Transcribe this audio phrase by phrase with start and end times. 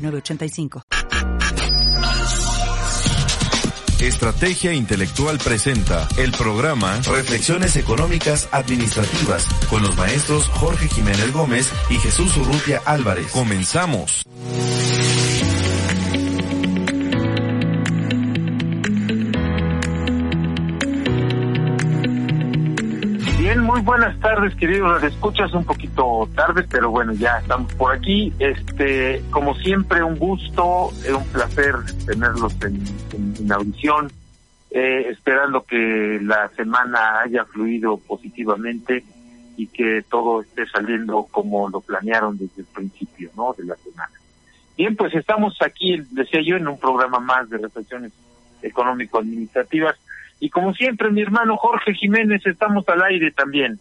[0.00, 0.82] 906985.
[4.00, 11.98] Estrategia Intelectual presenta el programa Reflexiones Económicas Administrativas con los maestros Jorge Jiménez Gómez y
[11.98, 13.30] Jesús Urrutia Álvarez.
[13.32, 14.22] Comenzamos.
[23.70, 25.00] Muy buenas tardes, queridos.
[25.04, 28.32] Escuchas un poquito tarde, pero bueno, ya estamos por aquí.
[28.40, 32.82] Este, como siempre, un gusto, un placer tenerlos en,
[33.38, 34.10] en, audición.
[34.72, 39.04] Eh, esperando que la semana haya fluido positivamente
[39.56, 43.54] y que todo esté saliendo como lo planearon desde el principio, ¿no?
[43.56, 44.12] De la semana.
[44.76, 48.10] Bien, pues estamos aquí, decía yo, en un programa más de reflexiones
[48.62, 49.96] económico-administrativas
[50.40, 53.78] y como siempre, mi hermano Jorge Jiménez, estamos al aire también.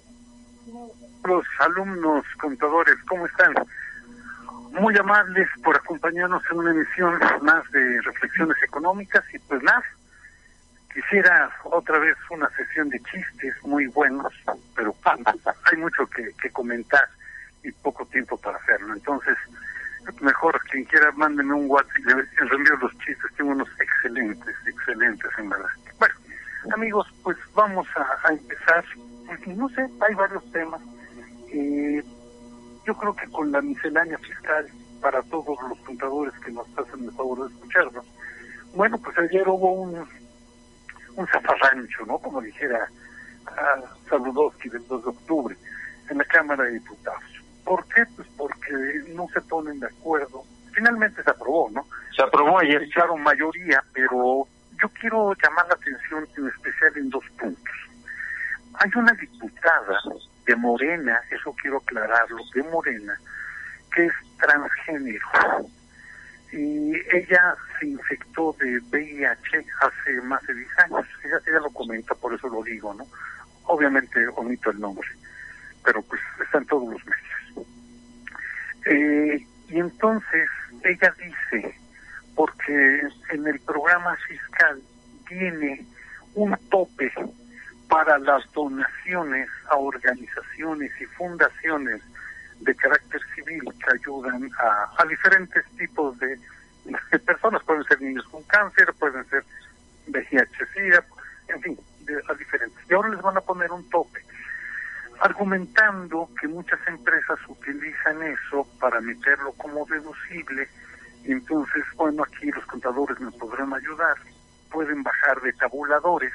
[1.23, 3.53] Los alumnos contadores, ¿cómo están?
[4.73, 9.83] Muy amables por acompañarnos en una emisión más de reflexiones económicas y pues nada,
[10.93, 14.33] quisiera otra vez una sesión de chistes muy buenos,
[14.75, 17.07] pero hay mucho que, comentar
[17.63, 18.93] y poco tiempo para hacerlo.
[18.93, 19.37] Entonces,
[20.19, 25.31] mejor quien quiera mándeme un WhatsApp y le envío los chistes, tengo unos excelentes, excelentes
[25.37, 25.69] en verdad.
[25.97, 26.15] Bueno,
[26.73, 28.83] Amigos, pues vamos a, empezar.
[29.25, 30.81] Pues, no sé, hay varios temas.
[31.51, 32.03] Eh,
[32.85, 34.67] yo creo que con la miscelánea fiscal
[35.01, 38.05] para todos los contadores que nos hacen el favor de escucharnos.
[38.73, 40.07] Bueno, pues ayer hubo un,
[41.15, 42.19] un zafarrancho, ¿no?
[42.19, 42.87] Como dijera
[43.47, 45.57] a Saludowski del 2 de octubre
[46.09, 47.23] en la Cámara de Diputados.
[47.63, 48.03] ¿Por qué?
[48.15, 48.73] Pues porque
[49.09, 50.43] no se ponen de acuerdo.
[50.73, 51.85] Finalmente se aprobó, ¿no?
[52.15, 52.83] Se aprobó ayer.
[52.83, 54.47] Echaron mayoría, pero
[54.81, 57.75] yo quiero llamar la atención en especial en dos puntos.
[58.75, 59.99] Hay una diputada
[60.45, 63.19] de Morena, eso quiero aclararlo, de Morena,
[63.93, 65.27] que es transgénero.
[66.51, 71.05] Y ella se infectó de VIH hace más de 10 años.
[71.23, 73.05] Ella, lo comenta, por eso lo digo, ¿no?
[73.65, 75.07] Obviamente omito el nombre,
[75.83, 77.67] pero pues está en todos los medios.
[78.85, 80.49] Eh, y entonces
[80.83, 81.75] ella dice
[82.39, 83.01] porque
[83.31, 84.81] en el programa fiscal
[85.27, 85.85] tiene
[86.35, 87.11] un tope
[87.89, 92.01] para las donaciones a organizaciones y fundaciones
[92.61, 96.39] de carácter civil que ayudan a, diferentes tipos de,
[97.25, 99.43] personas, pueden ser niños con cáncer, pueden ser
[100.07, 101.03] VIH,
[101.49, 101.77] en fin,
[102.29, 102.79] a diferentes.
[102.89, 104.23] Y ahora les van a poner un tope,
[105.19, 110.69] argumentando que muchas empresas utilizan eso para meterlo como deducible
[111.25, 114.15] entonces, bueno, aquí los contadores nos podrán ayudar,
[114.71, 116.31] pueden bajar de tabuladores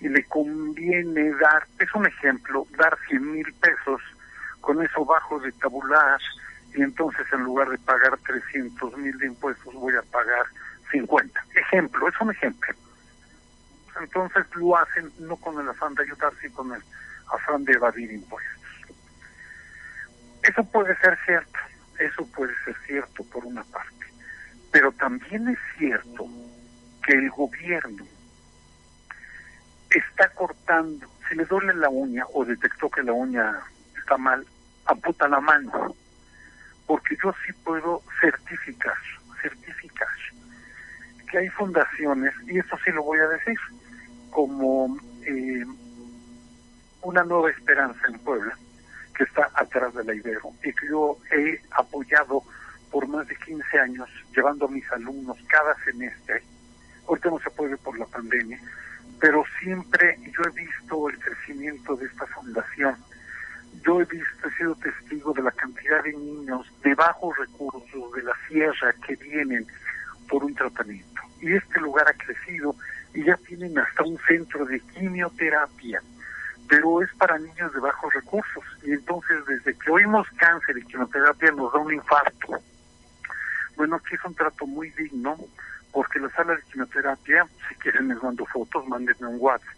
[0.00, 4.00] y le conviene dar, es un ejemplo, dar 100 mil pesos,
[4.60, 6.20] con eso bajo de tabular
[6.74, 10.46] y entonces en lugar de pagar 300 mil de impuestos voy a pagar
[10.90, 11.44] 50.
[11.54, 12.74] Ejemplo, es un ejemplo.
[14.00, 16.82] Entonces lo hacen no con el afán de ayudar, sino con el
[17.32, 18.52] afán de evadir impuestos.
[20.42, 21.58] Eso puede ser cierto,
[21.98, 24.01] eso puede ser cierto por una parte.
[24.72, 26.26] Pero también es cierto
[27.04, 28.04] que el gobierno
[29.90, 33.60] está cortando, si le duele la uña o detectó que la uña
[33.96, 34.46] está mal,
[34.86, 35.94] amputa la mano,
[36.86, 38.96] porque yo sí puedo certificar,
[39.40, 40.08] certificar
[41.32, 43.56] que hay fundaciones, y esto sí lo voy a decir,
[44.30, 45.64] como eh,
[47.00, 48.56] una nueva esperanza en Puebla,
[49.16, 52.42] que está atrás de la Ibero, y que yo he apoyado
[52.92, 56.42] por más de 15 años llevando a mis alumnos cada semestre.
[57.08, 58.60] Ahorita no se puede por la pandemia,
[59.18, 62.96] pero siempre yo he visto el crecimiento de esta fundación.
[63.84, 68.22] Yo he visto, he sido testigo de la cantidad de niños de bajos recursos de
[68.22, 69.66] la sierra que vienen
[70.28, 71.22] por un tratamiento.
[71.40, 72.76] Y este lugar ha crecido
[73.14, 76.02] y ya tienen hasta un centro de quimioterapia,
[76.68, 78.64] pero es para niños de bajos recursos.
[78.84, 82.62] Y entonces desde que oímos cáncer y quimioterapia nos da un infarto
[83.76, 85.36] bueno, aquí es un trato muy digno,
[85.92, 89.76] porque la sala de quimioterapia, si quieren les mando fotos, mándenme un WhatsApp,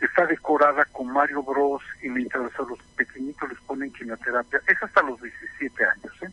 [0.00, 5.02] está decorada con Mario Bros y mientras a los pequeñitos les ponen quimioterapia, es hasta
[5.02, 6.30] los 17 años, ¿eh?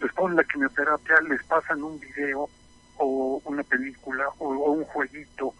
[0.00, 2.48] después de la quimioterapia les pasan un video
[2.96, 5.54] o una película o, un jueguito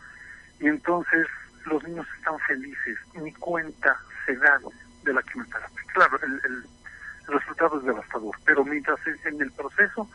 [0.61, 1.27] y entonces
[1.67, 4.63] los niños están felices, ni cuenta se dan
[5.03, 5.83] de la quimioterapia.
[5.93, 6.65] Claro, el, el,
[7.27, 10.09] resultado es devastador, pero mientras en el proceso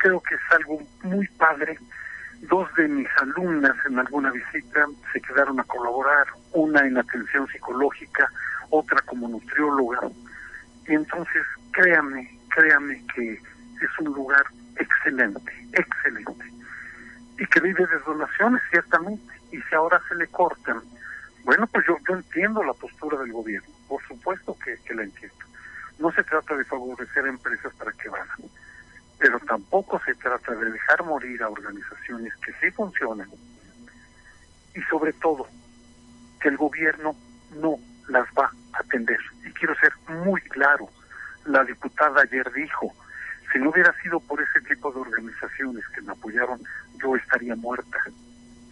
[0.00, 1.78] creo que es algo muy padre.
[2.42, 8.28] Dos de mis alumnas en alguna visita se quedaron a colaborar, una en atención psicológica,
[8.70, 10.08] otra como nutrióloga.
[10.88, 14.44] Y entonces, créame, créame que es un lugar
[14.76, 16.44] excelente, excelente.
[17.38, 19.34] Y que vive de donaciones, ciertamente.
[19.52, 20.80] Y si ahora se le cortan,
[21.44, 25.36] bueno, pues yo, entiendo la postura del gobierno, por supuesto que, que la entiendo.
[25.98, 28.50] No se trata de favorecer a empresas para que vayan,
[29.20, 33.28] pero tampoco se trata de dejar morir a organizaciones que sí funcionan.
[34.74, 35.46] Y sobre todo,
[36.40, 37.14] que el gobierno
[37.60, 37.76] no
[38.08, 39.18] las va a atender.
[39.44, 40.88] Y quiero ser muy claro,
[41.44, 42.94] la diputada ayer dijo,
[43.52, 46.58] si no hubiera sido por ese tipo de organizaciones que me apoyaron,
[47.02, 47.98] yo estaría muerta,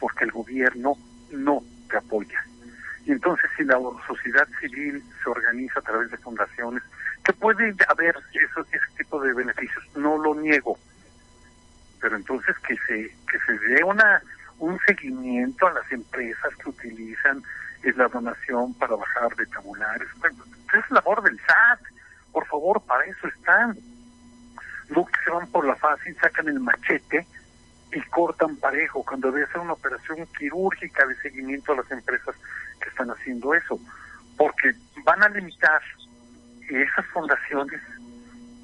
[0.01, 0.95] porque el gobierno
[1.31, 2.43] no te apoya.
[3.09, 6.83] Y entonces si la sociedad civil se organiza a través de fundaciones,
[7.25, 10.79] que puede haber eso, ese tipo de beneficios, no lo niego,
[12.03, 14.23] pero entonces que se que se dé una
[14.59, 17.43] un seguimiento a las empresas que utilizan
[17.97, 20.09] la donación para bajar de tabulares.
[20.75, 21.81] es labor del SAT,
[22.31, 23.79] por favor, para eso están.
[24.91, 27.27] No que se van por la fácil, sacan el machete
[27.93, 32.35] y cortan parejo cuando debe ser una operación quirúrgica de seguimiento a las empresas
[32.81, 33.81] que están haciendo eso,
[34.37, 34.73] porque
[35.05, 35.83] van a limitar
[36.69, 37.81] esas fundaciones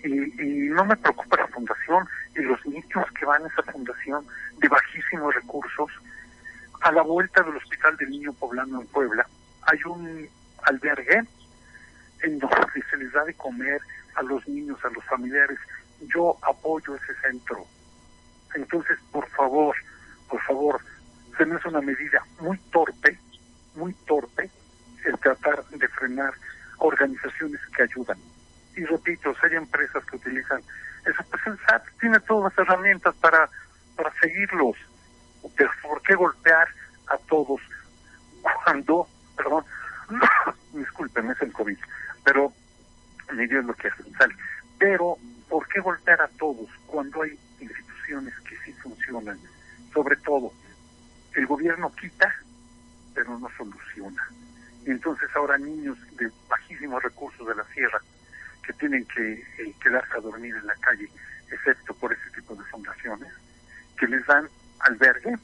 [0.03, 4.26] y, no me preocupa la fundación y los niños que van a esa fundación
[4.59, 5.91] de bajísimos recursos.
[6.82, 9.27] A la vuelta del Hospital del Niño Poblano en Puebla
[9.62, 10.29] hay un
[10.65, 11.23] albergue
[12.23, 13.81] en donde se les da de comer
[14.17, 15.59] a los niños, a los familiares
[16.12, 17.67] yo apoyo ese centro.
[18.55, 19.77] Entonces, por favor,
[20.29, 20.81] por favor,
[21.37, 23.19] se me hace una medida muy torpe,
[23.75, 24.51] muy torpe,
[25.05, 26.33] el tratar de frenar
[26.79, 28.19] organizaciones que ayudan.
[28.77, 30.62] Y repito, si hay empresas que utilizan
[31.06, 33.49] eso, pues el SAT tiene todas las herramientas para,
[33.97, 34.77] para seguirlos.
[35.56, 36.69] Pero ¿por qué golpear
[37.09, 37.61] a todos
[38.65, 39.06] cuando,
[39.37, 39.65] perdón,
[40.73, 41.79] disculpen, es el COVID,
[42.25, 42.53] pero
[43.33, 44.35] ni Dios lo que hace, sale.
[44.79, 45.17] Pero
[45.49, 47.39] ¿por qué golpear a todos cuando hay
[48.06, 49.39] que sí funcionan?
[49.93, 50.53] Sobre todo,
[51.35, 52.35] el gobierno quita,
[53.15, 54.29] pero no soluciona.
[54.85, 58.01] Entonces ahora niños de bajísimos recursos de la sierra
[58.62, 61.09] que tienen que eh, quedarse a dormir en la calle,
[61.51, 63.33] excepto por ese tipo de fundaciones,
[63.99, 64.49] que les dan
[64.81, 65.39] albergue,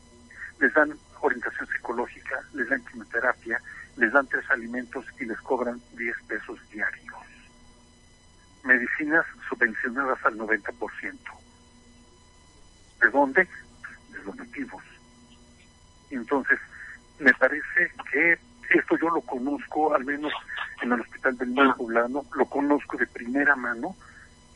[0.61, 3.61] les dan orientación psicológica, les dan quimioterapia,
[3.97, 7.11] les dan tres alimentos y les cobran 10 pesos diarios
[8.65, 11.40] medicinas subvencionadas al 90%.
[13.01, 13.49] ¿De dónde?
[14.13, 14.83] De donativos.
[16.11, 16.59] Entonces,
[17.19, 18.39] me parece que
[18.71, 20.33] esto yo lo conozco, al menos
[20.83, 23.97] en el Hospital del Niño Poblano, lo conozco de primera mano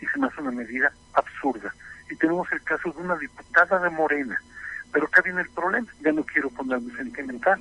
[0.00, 1.75] y se me hace una medida absurda.
[2.11, 4.41] Y tenemos el caso de una diputada de Morena,
[4.93, 7.61] pero acá viene el problema, ya no quiero ponerme sentimental.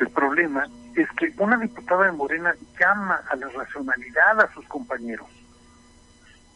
[0.00, 5.28] El problema es que una diputada de Morena llama a la racionalidad a sus compañeros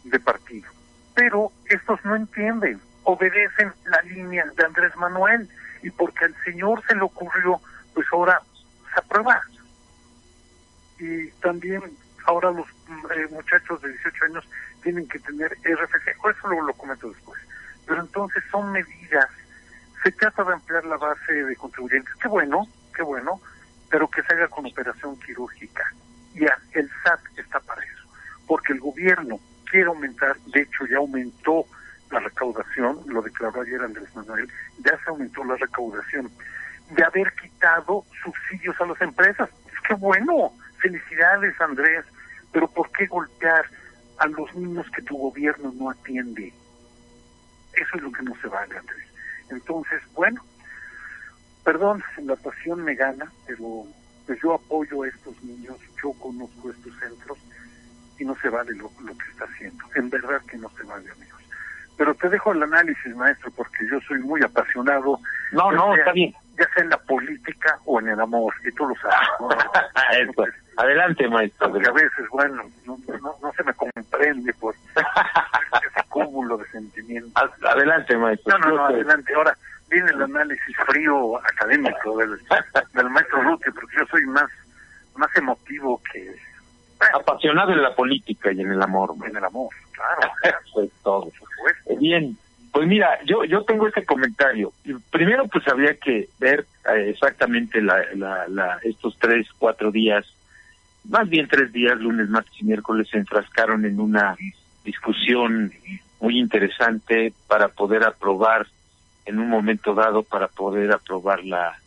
[0.05, 0.71] de partido,
[1.15, 5.49] pero estos no entienden, obedecen la línea de Andrés Manuel
[5.83, 7.61] y porque al señor se le ocurrió,
[7.95, 8.41] pues ahora
[8.93, 9.41] se aprueba.
[10.99, 11.83] Y también
[12.27, 14.49] ahora los eh, muchachos de 18 años
[14.83, 17.41] tienen que tener RFC, eso lo, lo comento después.
[17.87, 19.29] Pero entonces son medidas,
[20.03, 23.41] se trata de ampliar la base de contribuyentes, qué bueno, qué bueno,
[23.91, 25.85] pero que se haga con operación quirúrgica.
[26.35, 28.09] Y el SAT está para eso,
[28.47, 29.41] porque el gobierno
[29.71, 31.65] quiere aumentar, de hecho ya aumentó
[32.11, 34.49] la recaudación, lo declaró ayer Andrés Manuel,
[34.79, 36.31] ya se aumentó la recaudación,
[36.91, 39.49] de haber quitado subsidios a las empresas.
[39.67, 42.05] Es que bueno, felicidades Andrés,
[42.53, 43.67] pero ¿por qué golpear
[44.19, 46.53] a los niños que tu gobierno no atiende?
[47.75, 49.07] Eso es lo que no se vale, Andrés.
[49.51, 50.43] Entonces, bueno,
[51.65, 53.87] perdón, la pasión me gana, pero
[54.27, 57.39] pues yo apoyo a estos niños, yo conozco estos centros
[58.19, 59.85] y no se vale lo, que está haciendo.
[59.95, 61.43] En verdad que no se vale, amigos.
[61.99, 65.19] Pero te dejo el análisis, maestro, porque yo soy muy apasionado.
[65.51, 66.33] No, no, está bien.
[66.57, 70.29] Ya sea en la política o en el amor, y tú lo sabes.
[70.77, 71.71] adelante, maestro.
[71.73, 72.97] Porque a veces, bueno, no,
[73.43, 77.33] no, se me comprende por ese cúmulo de sentimientos.
[77.65, 78.59] Adelante, maestro.
[78.59, 79.35] No, no, no, adelante.
[79.35, 79.57] Ahora,
[79.91, 82.39] viene el análisis frío académico del,
[82.95, 84.49] del maestro Ruti, porque yo soy más,
[85.17, 86.33] más emotivo que...
[87.15, 89.15] Apasionado en la política y en el amor.
[89.25, 90.33] En el amor, claro.
[90.73, 91.31] pues todo.
[91.99, 92.37] Bien,
[92.73, 94.73] pues mira, yo yo tengo este comentario.
[95.11, 100.27] Primero, pues habría que ver eh, exactamente la, la, la, estos tres, cuatro días,
[101.05, 104.37] más bien tres días, lunes, martes y miércoles, se enfrascaron en una
[104.85, 105.73] discusión
[106.21, 108.67] muy interesante para poder aprobar
[109.25, 111.79] en un momento dado para poder aprobar la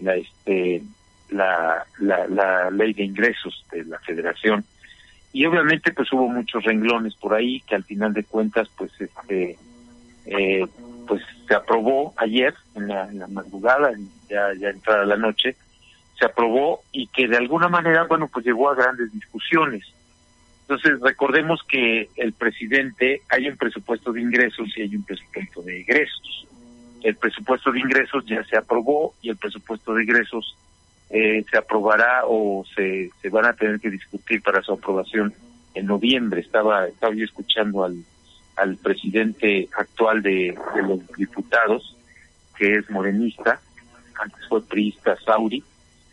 [0.00, 0.82] la este
[1.30, 4.64] la, la, la ley de ingresos de la federación
[5.36, 9.58] y obviamente pues hubo muchos renglones por ahí que al final de cuentas pues este
[10.24, 10.66] eh,
[11.06, 13.92] pues se aprobó ayer en la, en la madrugada
[14.30, 15.54] ya ya entrada la noche
[16.18, 19.84] se aprobó y que de alguna manera bueno pues llegó a grandes discusiones.
[20.62, 25.80] Entonces recordemos que el presidente hay un presupuesto de ingresos y hay un presupuesto de
[25.82, 26.46] egresos.
[27.02, 30.56] El presupuesto de ingresos ya se aprobó y el presupuesto de egresos
[31.10, 35.34] eh, se aprobará o se, se van a tener que discutir para su aprobación
[35.74, 36.40] en noviembre.
[36.40, 38.04] Estaba, estaba yo escuchando al,
[38.56, 41.96] al presidente actual de, de los diputados,
[42.56, 43.60] que es morenista,
[44.18, 45.62] antes fue priista Sauri,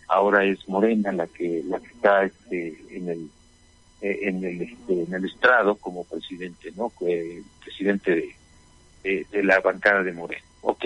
[0.07, 3.29] ahora es Morena la que la que está este, en el
[4.01, 6.91] eh, en el este, en el estrado como presidente, ¿no?
[7.63, 8.35] presidente de,
[9.03, 10.43] de, de la bancada de Morena.
[10.61, 10.85] Ok.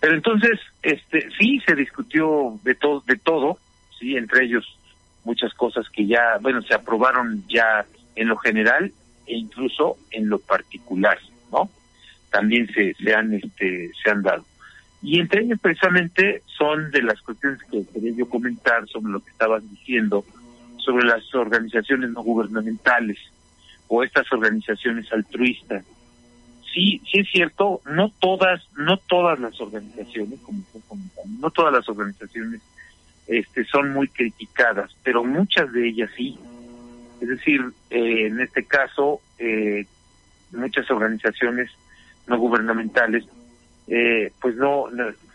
[0.00, 3.58] Pero entonces, este, sí se discutió de todo, de todo,
[3.98, 4.78] sí, entre ellos
[5.24, 7.84] muchas cosas que ya, bueno, se aprobaron ya
[8.14, 8.92] en lo general
[9.26, 11.18] e incluso en lo particular,
[11.50, 11.68] ¿no?
[12.30, 14.44] También se, se han, este, se han dado.
[15.02, 19.30] Y entre ellos precisamente son de las cuestiones que quería yo comentar sobre lo que
[19.30, 20.24] estaban diciendo
[20.78, 23.18] sobre las organizaciones no gubernamentales
[23.88, 25.84] o estas organizaciones altruistas
[26.76, 30.62] sí, sí es cierto, no todas, no todas las organizaciones, como
[31.40, 32.60] no todas las organizaciones
[33.26, 36.38] este, son muy criticadas, pero muchas de ellas sí.
[37.22, 39.86] Es decir, eh, en este caso, eh,
[40.52, 41.70] muchas organizaciones
[42.26, 43.24] no gubernamentales,
[43.88, 44.84] eh, pues no,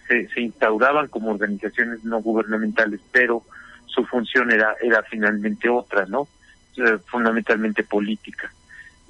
[0.08, 3.44] se, se, instauraban como organizaciones no gubernamentales, pero
[3.88, 6.28] su función era, era finalmente otra, ¿no?
[7.08, 8.50] fundamentalmente política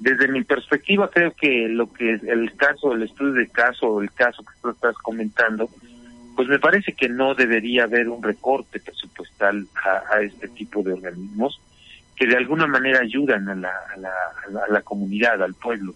[0.02, 4.42] desde mi perspectiva creo que lo que el caso, el estudio de caso el caso
[4.42, 5.70] que tú estás comentando,
[6.34, 11.60] pues me parece que no debería haber un recorte presupuestal a, este tipo de organismos
[12.16, 14.10] que de alguna manera ayudan a la, a la,
[14.66, 15.94] a la, comunidad, al pueblo.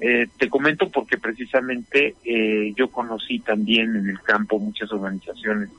[0.00, 5.70] Eh, te comento porque precisamente eh, yo conocí también en el campo muchas organizaciones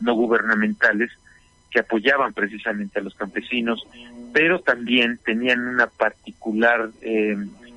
[0.00, 1.10] no gubernamentales
[1.70, 3.86] que apoyaban precisamente a los campesinos,
[4.32, 7.36] pero también tenían una particular eh,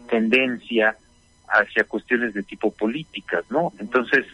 [0.09, 0.97] tendencia
[1.47, 3.71] hacia cuestiones de tipo políticas, ¿no?
[3.79, 4.25] Entonces,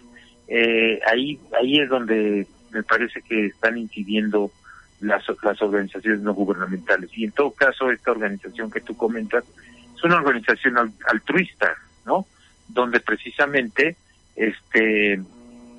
[0.47, 4.51] eh, ahí, ahí es donde me parece que están incidiendo
[5.01, 7.09] las, las organizaciones no gubernamentales.
[7.17, 9.43] Y en todo caso, esta organización que tú comentas
[9.95, 11.75] es una organización altruista,
[12.05, 12.25] ¿no?
[12.67, 13.95] Donde precisamente,
[14.35, 15.21] este,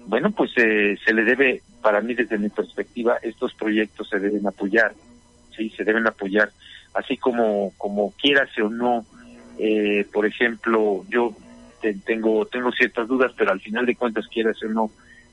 [0.07, 4.47] bueno, pues eh, se le debe para mí desde mi perspectiva estos proyectos se deben
[4.47, 4.95] apoyar,
[5.57, 6.51] sí, se deben apoyar,
[6.95, 9.05] así como como quieras o no,
[9.59, 11.35] eh, por ejemplo, yo
[12.05, 14.91] tengo tengo ciertas dudas, pero al final de cuentas quieras o no,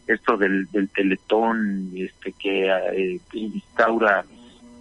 [0.08, 4.26] esto del, del teletón, este que eh, instaura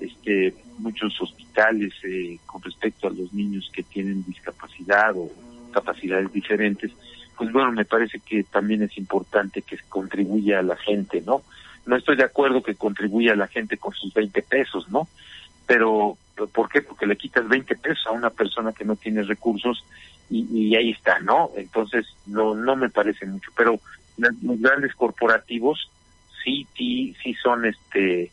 [0.01, 5.31] este muchos hospitales eh, con respecto a los niños que tienen discapacidad o
[5.73, 6.93] capacidades diferentes,
[7.37, 11.43] pues bueno, me parece que también es importante que contribuya a la gente, ¿no?
[11.87, 15.09] No estoy de acuerdo que contribuya la gente con sus 20 pesos, ¿no?
[15.67, 16.17] Pero,
[16.53, 16.83] ¿por qué?
[16.83, 19.85] Porque le quitas 20 pesos a una persona que no tiene recursos
[20.31, 21.51] y, y ahí está, ¿no?
[21.57, 23.51] Entonces, no, no me parece mucho.
[23.57, 23.81] Pero
[24.17, 25.91] los grandes corporativos
[26.45, 28.31] sí, sí, sí son, este,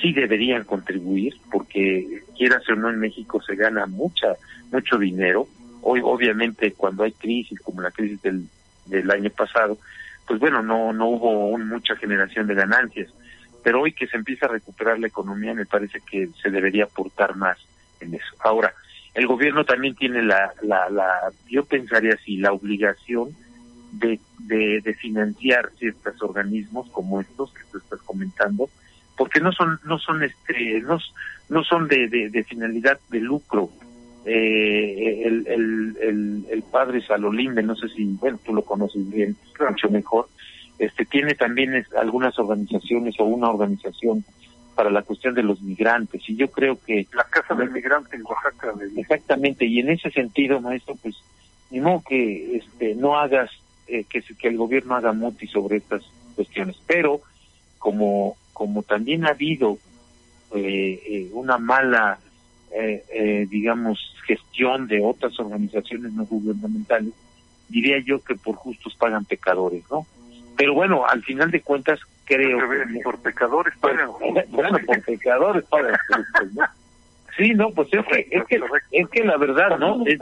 [0.00, 4.34] sí deberían contribuir, porque quieras o no en México se gana mucha,
[4.70, 5.46] mucho dinero
[5.82, 8.46] Hoy, obviamente, cuando hay crisis, como la crisis del,
[8.86, 9.78] del año pasado,
[10.26, 13.10] pues bueno, no, no hubo mucha generación de ganancias.
[13.62, 17.36] Pero hoy que se empieza a recuperar la economía, me parece que se debería aportar
[17.36, 17.58] más
[18.00, 18.34] en eso.
[18.40, 18.74] Ahora,
[19.14, 23.36] el gobierno también tiene la, la, la yo pensaría así, la obligación
[23.92, 28.70] de, de, financiar ciertos organismos como estos que tú estás comentando,
[29.16, 30.98] porque no son, no son este, no,
[31.50, 33.70] no son de, de, de finalidad de lucro,
[34.24, 39.36] eh, el, el, el, el, padre Salolinde, no sé si, bueno, tú lo conoces bien,
[39.68, 40.28] mucho mejor,
[40.78, 44.24] este tiene también algunas organizaciones o una organización
[44.74, 48.24] para la cuestión de los migrantes y yo creo que la casa del migrante en
[48.24, 51.14] Oaxaca exactamente y en ese sentido maestro pues
[51.70, 53.50] ni modo que este no hagas
[53.86, 56.02] eh, que que el gobierno haga muti sobre estas
[56.34, 57.20] cuestiones pero
[57.78, 59.76] como como también ha habido
[60.54, 62.18] eh, eh una mala
[62.74, 67.12] eh, eh, digamos, gestión de otras organizaciones no gubernamentales,
[67.68, 70.06] diría yo que por justos pagan pecadores, ¿no?
[70.56, 74.10] Pero bueno, al final de cuentas creo que por pecadores pagan.
[74.50, 75.96] Bueno, por pecadores pagan.
[76.54, 76.64] ¿no?
[77.36, 78.60] Sí, no, pues es que, es que,
[78.92, 80.04] es que la verdad, ¿no?
[80.06, 80.20] Es,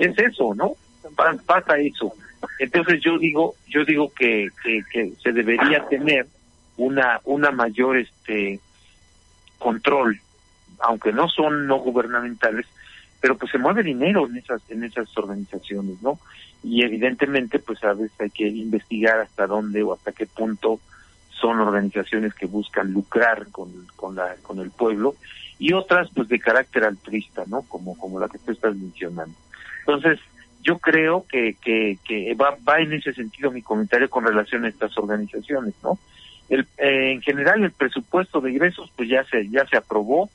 [0.00, 0.72] es eso, ¿no?
[1.46, 2.12] Pasa eso.
[2.58, 6.26] Entonces yo digo, yo digo que, que, que se debería tener
[6.76, 8.60] una, una mayor este
[9.58, 10.18] control,
[10.82, 12.66] aunque no son no gubernamentales,
[13.20, 16.18] pero pues se mueve dinero en esas, en esas organizaciones, ¿no?
[16.62, 20.80] Y evidentemente, pues a veces hay que investigar hasta dónde o hasta qué punto
[21.30, 25.14] son organizaciones que buscan lucrar con, con, la, con el pueblo
[25.58, 27.62] y otras pues de carácter altruista, ¿no?
[27.62, 29.34] Como, como la que tú estás mencionando.
[29.80, 30.18] Entonces,
[30.62, 34.96] yo creo que, que, va, va en ese sentido mi comentario con relación a estas
[34.98, 35.98] organizaciones, ¿no?
[36.48, 40.28] El, eh, en general el presupuesto de ingresos pues ya se ya se aprobó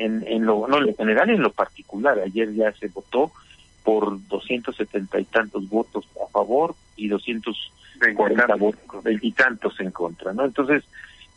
[0.00, 2.18] en, en lo no en lo general en lo particular.
[2.18, 3.32] Ayer ya se votó
[3.84, 10.84] por 270 y tantos votos a favor y 240 votos veintitantos en contra no entonces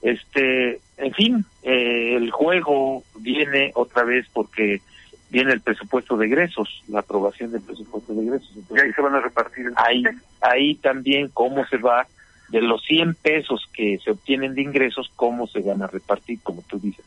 [0.01, 4.81] este en fin eh, el juego viene otra vez porque
[5.29, 8.51] viene el presupuesto de egresos la aprobación del presupuesto de egresos.
[8.69, 10.03] Y ahí se van a repartir ahí
[10.41, 12.05] ahí también cómo se va
[12.53, 16.61] de los 100 pesos que se obtienen de ingresos, cómo se van a repartir, como
[16.61, 17.03] tú dices,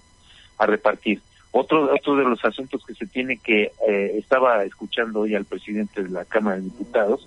[0.58, 1.20] a repartir.
[1.58, 6.02] Otro, otro de los asuntos que se tiene que, eh, estaba escuchando hoy al presidente
[6.02, 7.26] de la Cámara de Diputados,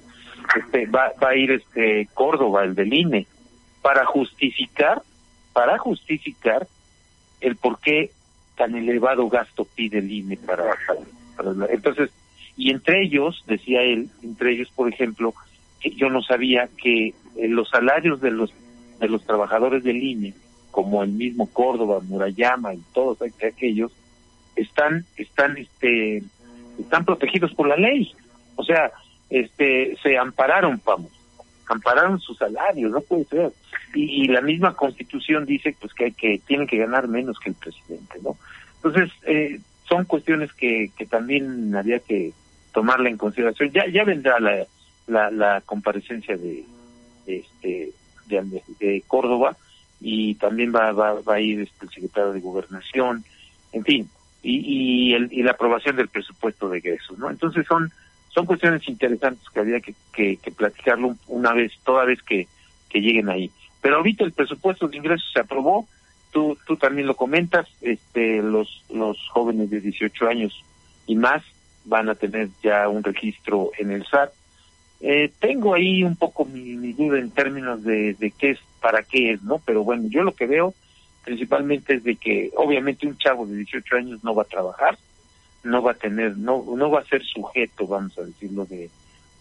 [0.56, 3.26] este, va, va a ir este Córdoba, el del INE,
[3.82, 5.02] para justificar,
[5.52, 6.68] para justificar
[7.42, 8.12] el por qué
[8.56, 10.76] tan elevado gasto pide el INE para,
[11.36, 12.12] para, entonces,
[12.56, 15.34] y entre ellos, decía él, entre ellos, por ejemplo,
[15.80, 18.54] que yo no sabía que eh, los salarios de los
[19.00, 20.36] de los trabajadores del INE,
[20.70, 23.92] como el mismo Córdoba, Murayama y todos aquellos,
[24.62, 26.24] están están este
[26.80, 28.14] están protegidos por la ley.
[28.56, 28.92] O sea,
[29.30, 31.12] este se ampararon, vamos,
[31.68, 33.52] ampararon sus salarios, no puede ser.
[33.94, 38.20] Y, la misma Constitución dice pues que que tienen que ganar menos que el presidente,
[38.24, 38.38] ¿no?
[38.76, 42.32] Entonces, eh, son cuestiones que, que también había que
[42.72, 43.72] tomarla en consideración.
[43.72, 44.66] Ya ya vendrá la
[45.10, 46.64] la, la comparecencia de,
[47.26, 47.92] este
[48.28, 49.58] de, Córdoba
[50.00, 53.24] y también va, va, va a ir este, el secretario de Gobernación,
[53.72, 54.10] en fin,
[54.42, 57.30] y, y, el, y la aprobación del presupuesto de egresos, ¿no?
[57.30, 57.92] Entonces son
[58.30, 62.48] son cuestiones interesantes que había que, platicarlo una vez, toda vez que,
[62.88, 63.52] que lleguen ahí.
[63.82, 65.88] Pero ahorita el presupuesto de ingresos se aprobó,
[66.32, 70.64] tú, tú también lo comentas, este, los, los jóvenes de 18 años
[71.08, 71.44] y más
[71.86, 74.32] van a tener ya un registro en el SAT
[75.02, 79.32] eh, tengo ahí un poco mi, duda en términos de, de qué es, para qué
[79.32, 79.62] es, ¿no?
[79.66, 80.74] Pero bueno, yo lo que veo
[81.24, 84.98] principalmente es de que obviamente un chavo de 18 años no va a trabajar,
[85.64, 88.90] no va a tener, no, no va a ser sujeto, vamos a decirlo, de,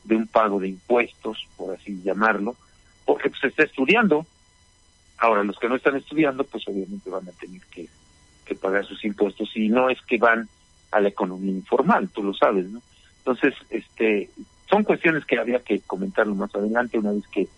[0.04, 2.56] de un pago de impuestos, por así llamarlo,
[3.04, 4.26] porque pues está estudiando.
[5.18, 7.88] Ahora, los que no están estudiando, pues obviamente van a tener que,
[8.44, 10.48] que pagar sus impuestos y no es que van
[10.90, 12.80] a la economía informal, tú lo sabes, ¿no?
[13.18, 14.30] Entonces, este,
[14.70, 17.48] son cuestiones que había que comentarlo más adelante una vez que,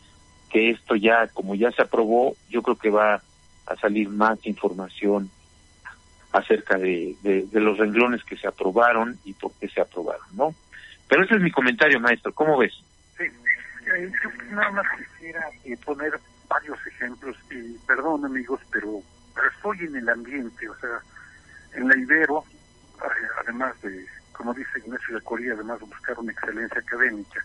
[0.50, 3.22] que esto ya, como ya se aprobó, yo creo que va
[3.70, 5.30] a salir más información
[6.32, 10.54] acerca de, de, los renglones que se aprobaron y por qué se aprobaron, ¿no?
[11.08, 12.32] Pero ese es mi comentario, maestro.
[12.32, 12.72] ¿Cómo ves?
[13.16, 19.00] Sí, eh, yo nada más quisiera eh, poner varios ejemplos y perdón amigos, pero,
[19.34, 21.00] pero estoy en el ambiente, o sea,
[21.74, 22.44] en la Ibero,
[23.40, 27.44] además de como dice Ignacio de Coría, además de buscar una excelencia académica,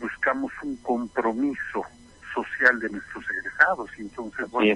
[0.00, 1.84] buscamos un compromiso
[2.32, 4.74] social de nuestros egresados y entonces, bueno,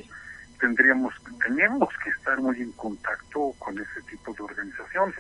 [0.58, 5.16] tendríamos, tenemos que estar muy en contacto con ese tipo de organizaciones.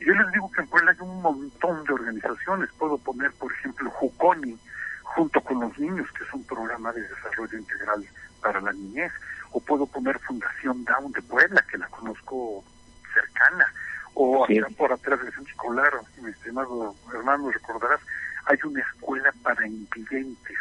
[0.00, 3.90] Yo les digo que en Puebla hay un montón de organizaciones, puedo poner, por ejemplo,
[3.90, 4.58] Juconi,
[5.02, 8.04] junto con los niños, que es un programa de desarrollo integral
[8.40, 9.12] para la niñez,
[9.52, 12.64] o puedo poner Fundación Down de Puebla, que la conozco
[13.12, 13.66] cercana,
[14.14, 18.00] o acá por atrás del centro escolar, mi estimado hermano, recordarás,
[18.46, 20.58] hay una escuela para invidentes.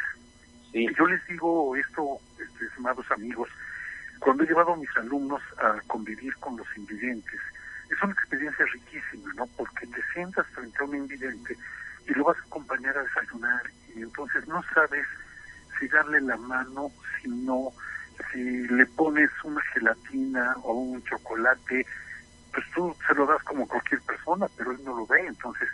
[0.73, 3.49] Y yo les digo esto, este, estimados amigos,
[4.21, 7.39] cuando he llevado a mis alumnos a convivir con los invidentes,
[7.89, 9.47] es una experiencia riquísima, ¿no?
[9.57, 11.57] Porque te sientas frente a un invidente
[12.07, 13.63] y lo vas a acompañar a desayunar
[13.95, 15.05] y entonces no sabes
[15.79, 17.71] si darle la mano, si no,
[18.31, 21.85] si le pones una gelatina o un chocolate,
[22.53, 25.67] pues tú se lo das como cualquier persona, pero él no lo ve, entonces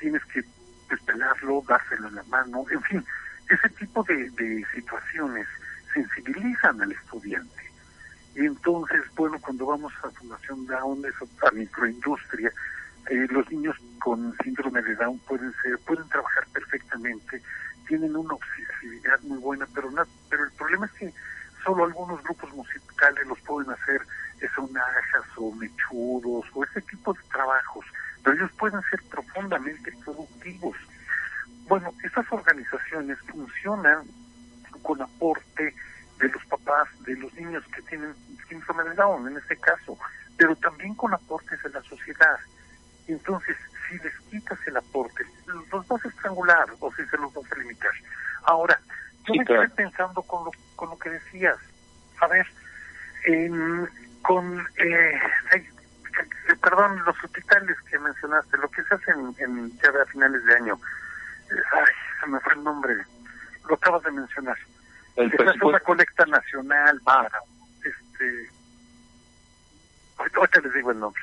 [0.00, 0.42] tienes que
[0.90, 3.04] despelarlo, dárselo en la mano, en fin,
[3.48, 5.46] ese tipo de, de situaciones
[5.94, 7.71] sensibilizan al estudiante.
[8.34, 11.04] Y entonces, bueno, cuando vamos a Fundación Down,
[11.46, 12.50] a microindustria,
[13.10, 17.42] Eh, los niños con síndrome de Down pueden ser, pueden trabajar perfectamente,
[17.88, 21.12] tienen una obsesividad muy buena, pero no, pero el problema es que
[21.64, 24.02] solo algunos grupos musicales los pueden hacer
[24.54, 27.84] sonajas o mechudos o ese tipo de trabajos,
[28.22, 30.76] pero ellos pueden ser profundamente productivos.
[31.68, 34.06] Bueno, estas organizaciones funcionan
[34.82, 35.74] con aporte
[36.22, 38.14] de los papás, de los niños que tienen
[38.48, 39.98] síndrome de Down en este caso,
[40.36, 42.38] pero también con aportes de la sociedad.
[43.08, 43.56] Entonces,
[43.88, 47.56] si les quitas el aporte, los vas a estrangular o si se los vas a
[47.56, 47.90] limitar.
[48.44, 48.80] Ahora,
[49.26, 51.58] yo me estoy pensando con lo, con lo que decías.
[52.20, 52.46] A ver,
[53.26, 53.88] en,
[54.22, 55.20] con, eh,
[56.62, 60.54] perdón, los hospitales que mencionaste, lo que se hace en, en ya a finales de
[60.54, 60.78] año,
[61.50, 62.94] eh, ay, se me fue el nombre,
[63.68, 64.58] lo acabas de mencionar.
[65.16, 67.04] El hace una colecta nacional ah.
[67.04, 67.38] para,
[67.84, 68.50] este,
[70.16, 71.22] ahorita les digo el nombre.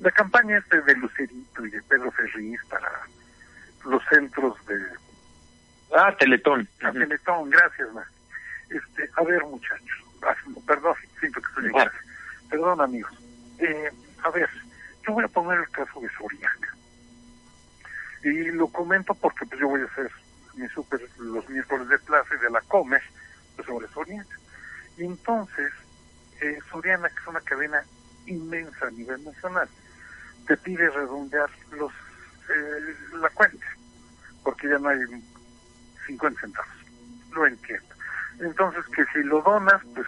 [0.00, 2.90] La campaña es de Lucerito y de Pedro Ferriz para
[3.84, 4.78] los centros de...
[5.94, 6.68] Ah, Teletón.
[6.82, 8.04] Ah, Teletón, gracias, ma.
[8.70, 10.34] Este, a ver, muchachos, ah,
[10.66, 11.90] perdón, siento que estoy en
[12.50, 13.12] Perdón, amigos.
[13.58, 13.90] Eh,
[14.22, 14.48] a ver,
[15.06, 16.68] yo voy a poner el caso de Soriana.
[18.22, 20.10] Y lo comento porque pues yo voy a hacer
[20.54, 23.23] mi super los miércoles de plaza y de la Comer pues,
[23.62, 24.26] sobre Soriana.
[24.96, 25.72] Y entonces,
[26.40, 27.82] eh, Soriana, que es una cadena
[28.26, 29.68] inmensa a nivel nacional,
[30.46, 33.66] te pide redondear los eh, la cuenta,
[34.42, 34.98] porque ya no hay
[36.06, 36.70] 50 centavos.
[37.32, 37.94] Lo entiendo.
[38.40, 40.06] Entonces, que si lo donas, pues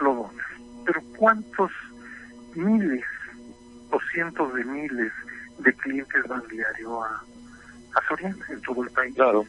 [0.00, 0.46] lo donas.
[0.84, 1.72] Pero ¿cuántos
[2.54, 3.04] miles
[3.90, 5.12] o cientos de miles
[5.58, 7.24] de clientes van diario a,
[7.94, 9.14] a Soriana en todo el país?
[9.14, 9.46] Claro.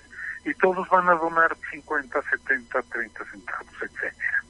[0.48, 4.44] Y todos van a donar 50, 70, 30 centavos, etcétera.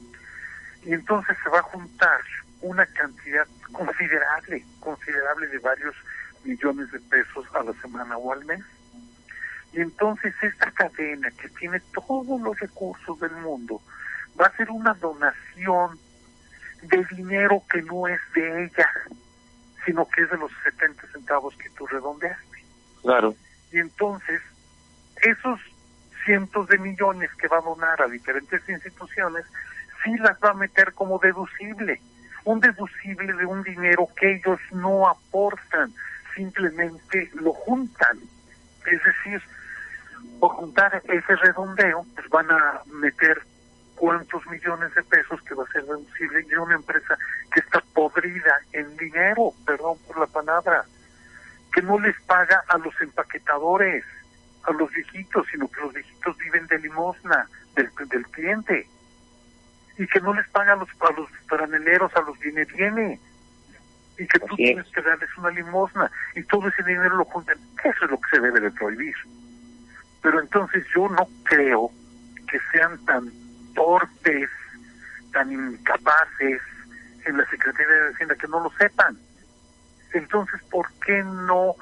[0.84, 2.20] Y entonces se va a juntar
[2.60, 5.96] una cantidad considerable, considerable de varios
[6.44, 8.64] millones de pesos a la semana o al mes.
[9.72, 13.82] Y entonces esta cadena que tiene todos los recursos del mundo
[14.40, 15.98] va a ser una donación
[16.82, 18.88] de dinero que no es de ella,
[19.84, 22.64] sino que es de los 70 centavos que tú redondeaste.
[23.02, 23.34] Claro.
[23.72, 24.40] Y entonces,
[25.22, 25.60] esos
[26.28, 29.46] cientos de millones que va a donar a diferentes instituciones,
[30.04, 32.02] sí las va a meter como deducible.
[32.44, 35.90] Un deducible de un dinero que ellos no aportan,
[36.34, 38.18] simplemente lo juntan.
[38.84, 39.42] Es decir,
[40.38, 43.40] por juntar ese redondeo, pues van a meter
[43.96, 47.16] cuántos millones de pesos que va a ser deducible de una empresa
[47.50, 50.84] que está podrida en dinero, perdón por la palabra,
[51.72, 54.04] que no les paga a los empaquetadores,
[54.64, 58.88] a los viejitos, sino que los viejitos viven de limosna del, del cliente
[59.98, 63.20] y que no les paga a los, a los paraneleros, a los viene viene
[64.18, 67.56] y que tú tienes que darles una limosna y todo ese dinero lo juntan.
[67.84, 69.14] Eso es lo que se debe de prohibir.
[70.22, 71.90] Pero entonces yo no creo
[72.48, 73.30] que sean tan
[73.74, 74.50] torpes,
[75.32, 76.60] tan incapaces
[77.26, 79.18] en la Secretaría de Hacienda que no lo sepan.
[80.12, 81.74] Entonces, ¿por qué no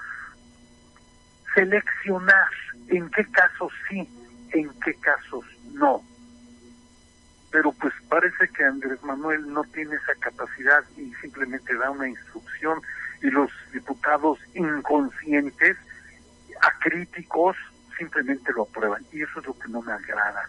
[1.55, 2.51] seleccionar
[2.89, 4.09] en qué casos sí,
[4.53, 6.03] en qué casos no?
[7.51, 12.81] Pero pues parece que Andrés Manuel no tiene esa capacidad y simplemente da una instrucción
[13.23, 15.77] y los diputados inconscientes,
[16.61, 17.57] acríticos,
[17.97, 19.05] simplemente lo aprueban.
[19.13, 20.49] Y eso es lo que no me agrada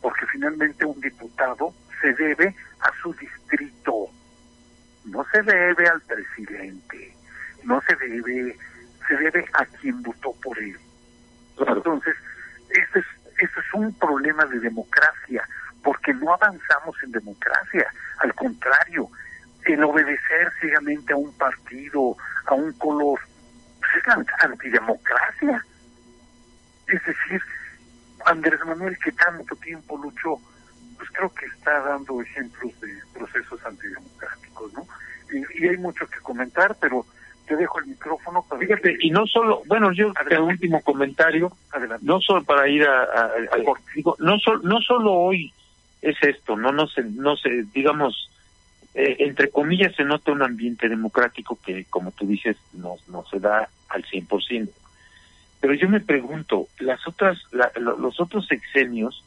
[0.00, 4.06] porque finalmente un diputado se debe a su distrito,
[5.04, 7.14] no se debe al presidente,
[7.64, 8.56] no se debe,
[9.06, 10.78] se debe a quien votó por él.
[11.66, 12.14] Entonces,
[12.68, 13.06] este es,
[13.38, 15.46] este es un problema de democracia,
[15.82, 17.86] porque no avanzamos en democracia,
[18.18, 19.08] al contrario,
[19.64, 23.20] el obedecer ciegamente a un partido, a un color,
[23.78, 25.64] pues es la antidemocracia.
[26.86, 27.40] Es decir,
[28.26, 30.40] Andrés Manuel, que tanto tiempo luchó,
[30.96, 34.86] pues creo que está dando ejemplos de procesos antidemocráticos, ¿no?
[35.54, 37.06] Y, hay mucho que comentar, pero
[37.50, 38.60] te dejo el micrófono para...
[38.60, 42.06] Fíjate, y no solo, bueno, yo el último comentario, Adelante.
[42.06, 43.08] no solo para ir a...
[44.20, 45.52] no, solo no solo hoy
[46.00, 48.30] es esto, no, no se, no se, digamos,
[48.94, 53.40] eh, entre comillas se nota un ambiente democrático que, como tú dices, no, no se
[53.40, 54.68] da al 100%.
[55.60, 57.36] Pero yo me pregunto, las otras,
[57.76, 59.24] los otros sexenios,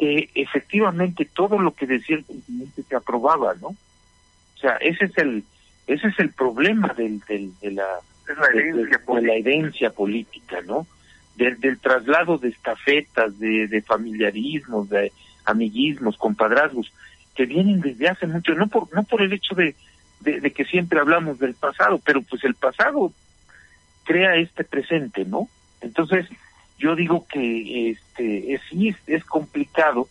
[0.00, 3.68] que efectivamente todo lo que decía el presidente se aprobaba, ¿no?
[3.68, 5.44] O sea, ese es el,
[5.86, 7.86] ese es el problema del, del, de la,
[8.26, 10.86] de, la herencia política, ¿no?
[11.36, 15.12] Del, del traslado de estafetas, de, de familiarismos, de
[15.44, 16.92] amiguismos, compadrazgos,
[17.34, 19.74] que vienen desde hace mucho, no por, no por el hecho de,
[20.20, 23.12] de, que siempre hablamos del pasado, pero pues el pasado
[24.04, 25.48] crea este presente, ¿no?
[25.80, 26.26] Entonces,
[26.78, 30.08] yo digo que este es, sí es, complicado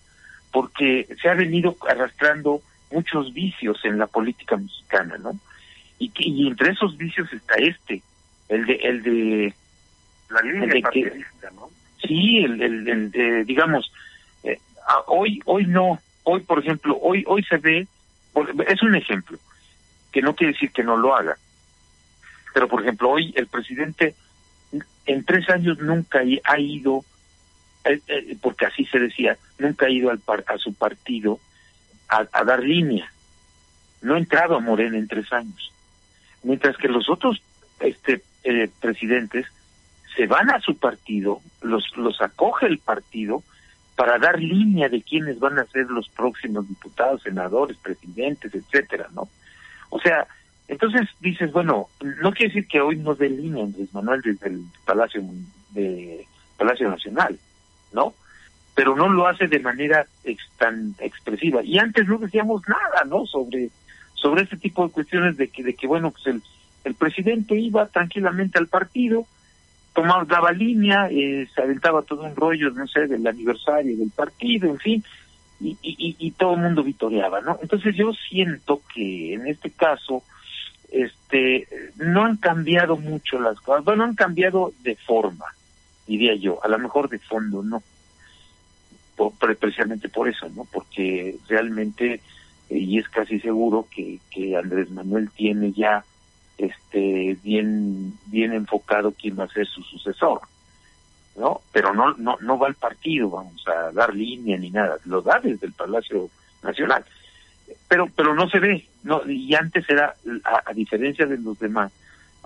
[0.52, 2.62] porque se ha venido arrastrando
[2.92, 5.38] muchos vicios en la política mexicana, ¿no?
[5.98, 8.02] Y, que, y entre esos vicios está este,
[8.50, 9.54] el de el de
[10.30, 11.70] la línea de ¿no?
[12.06, 13.92] Sí, el, el, de, digamos,
[14.44, 14.60] eh,
[15.08, 17.88] hoy hoy no, hoy por ejemplo, hoy hoy se ve,
[18.68, 19.38] es un ejemplo,
[20.12, 21.38] que no quiere decir que no lo haga,
[22.54, 24.16] pero por ejemplo hoy el presidente
[25.06, 27.06] en tres años nunca ha ido,
[27.86, 31.40] eh, eh, porque así se decía, nunca ha ido al a su partido
[32.08, 33.12] a, dar línea.
[34.02, 35.72] No ha entrado a Morena en tres años.
[36.46, 37.42] Mientras que los otros
[37.80, 39.48] este, eh, presidentes
[40.16, 43.44] se van a su partido, los, los acoge el partido
[43.96, 49.28] para dar línea de quiénes van a ser los próximos diputados, senadores, presidentes, etcétera, ¿no?
[49.90, 50.28] O sea,
[50.68, 51.88] entonces dices, bueno,
[52.22, 55.24] no quiere decir que hoy no dé línea Andrés Manuel desde el Palacio
[55.72, 56.28] de
[56.58, 57.40] Palacio Nacional,
[57.92, 58.14] ¿no?
[58.76, 60.06] Pero no lo hace de manera
[60.60, 61.64] tan expresiva.
[61.64, 63.26] Y antes no decíamos nada, ¿no?
[63.26, 63.72] Sobre
[64.26, 66.42] sobre este tipo de cuestiones de que de que bueno, pues el
[66.84, 69.28] el presidente iba tranquilamente al partido,
[69.94, 74.68] tomaba daba línea, eh, se aventaba todo un rollo, no sé, del aniversario del partido,
[74.70, 75.04] en fin,
[75.60, 77.60] y, y, y todo el mundo vitoreaba, ¿no?
[77.62, 80.24] Entonces yo siento que en este caso
[80.92, 85.46] este no han cambiado mucho las cosas, bueno, han cambiado de forma,
[86.08, 87.84] diría yo, a lo mejor de fondo no,
[89.16, 90.66] por, precisamente por eso, ¿no?
[90.66, 92.22] Porque realmente,
[92.70, 96.04] y es casi seguro que, que Andrés Manuel tiene ya
[96.58, 100.42] este bien bien enfocado quién va a ser su sucesor,
[101.36, 101.62] ¿no?
[101.72, 105.40] Pero no no no va al partido, vamos a dar línea ni nada, lo da
[105.40, 106.30] desde el Palacio
[106.64, 107.04] Nacional.
[107.88, 111.92] Pero pero no se ve no y antes era a, diferencia de los demás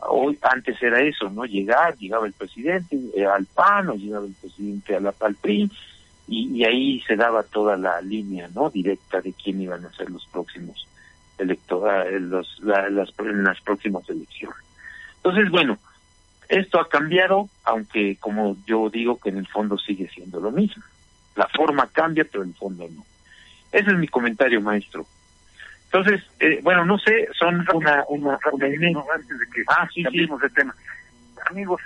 [0.01, 4.33] hoy antes era eso no llegar llegaba el presidente eh, al PAN o llegaba el
[4.33, 5.69] presidente a la PALPRIN
[6.29, 10.25] y, ahí se daba toda la línea no directa de quién iban a ser los
[10.27, 10.87] próximos
[11.37, 14.59] electorales eh, los, las, en las próximas elecciones
[15.17, 15.77] entonces bueno
[16.47, 20.83] esto ha cambiado aunque como yo digo que en el fondo sigue siendo lo mismo
[21.35, 23.03] la forma cambia pero el fondo no
[23.71, 25.05] ese es mi comentario, maestro.
[25.85, 28.03] Entonces, eh, bueno, no sé, son una...
[28.09, 30.75] una, antes de que ah, sí, cambiemos de tema.
[31.49, 31.81] Amigos,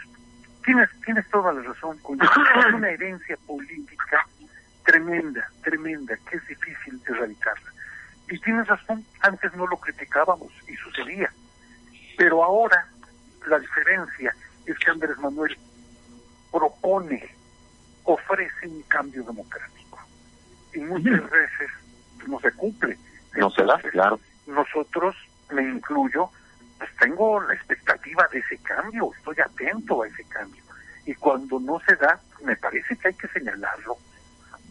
[0.63, 1.97] tienes, tienes toda la razón.
[1.99, 2.19] Con
[2.75, 4.27] una herencia política
[4.83, 7.71] tremenda, tremenda, que es difícil erradicarla.
[8.29, 11.31] Y tienes razón, antes no lo criticábamos y sucedía.
[12.17, 12.87] Pero ahora
[13.47, 15.57] la diferencia es que Andrés Manuel
[16.51, 17.35] propone,
[18.03, 19.99] ofrece un cambio democrático
[20.73, 21.69] y muchas veces
[22.27, 22.97] no se cumple.
[23.35, 24.19] No se da, claro.
[24.47, 25.15] Nosotros,
[25.51, 26.29] me incluyo,
[26.77, 30.63] pues tengo la expectativa de ese cambio, estoy atento a ese cambio.
[31.05, 33.97] Y cuando no se da, me parece que hay que señalarlo,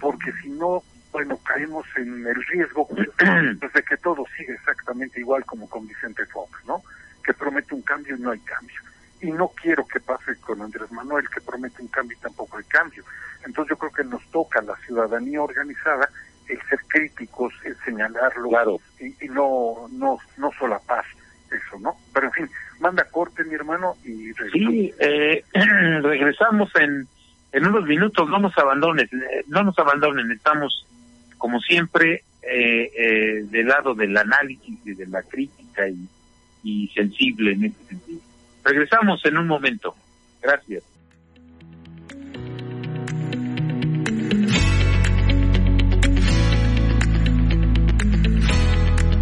[0.03, 2.87] porque si no, bueno, caemos en el riesgo
[3.61, 6.83] pues, de que todo siga exactamente igual como con Vicente Fox, ¿no?
[7.25, 8.81] Que promete un cambio y no hay cambio.
[9.21, 12.65] Y no quiero que pase con Andrés Manuel, que promete un cambio y tampoco hay
[12.65, 13.05] cambio.
[13.47, 16.11] Entonces yo creo que nos toca a la ciudadanía organizada
[16.49, 18.81] el ser críticos, el señalarlo claro.
[18.99, 21.05] y, no, no, no solapar
[21.49, 21.97] eso, ¿no?
[22.13, 24.73] Pero en fin, manda corte mi hermano y regresamos.
[24.73, 25.45] Sí, eh,
[26.03, 27.07] regresamos en,
[27.53, 30.87] en unos minutos, no nos abandonen, eh, no nos abandonen, estamos
[31.37, 36.09] como siempre eh, eh, del lado del análisis y de la crítica y,
[36.65, 38.21] y sensible en este sentido.
[38.65, 39.95] Regresamos en un momento.
[40.41, 40.83] Gracias.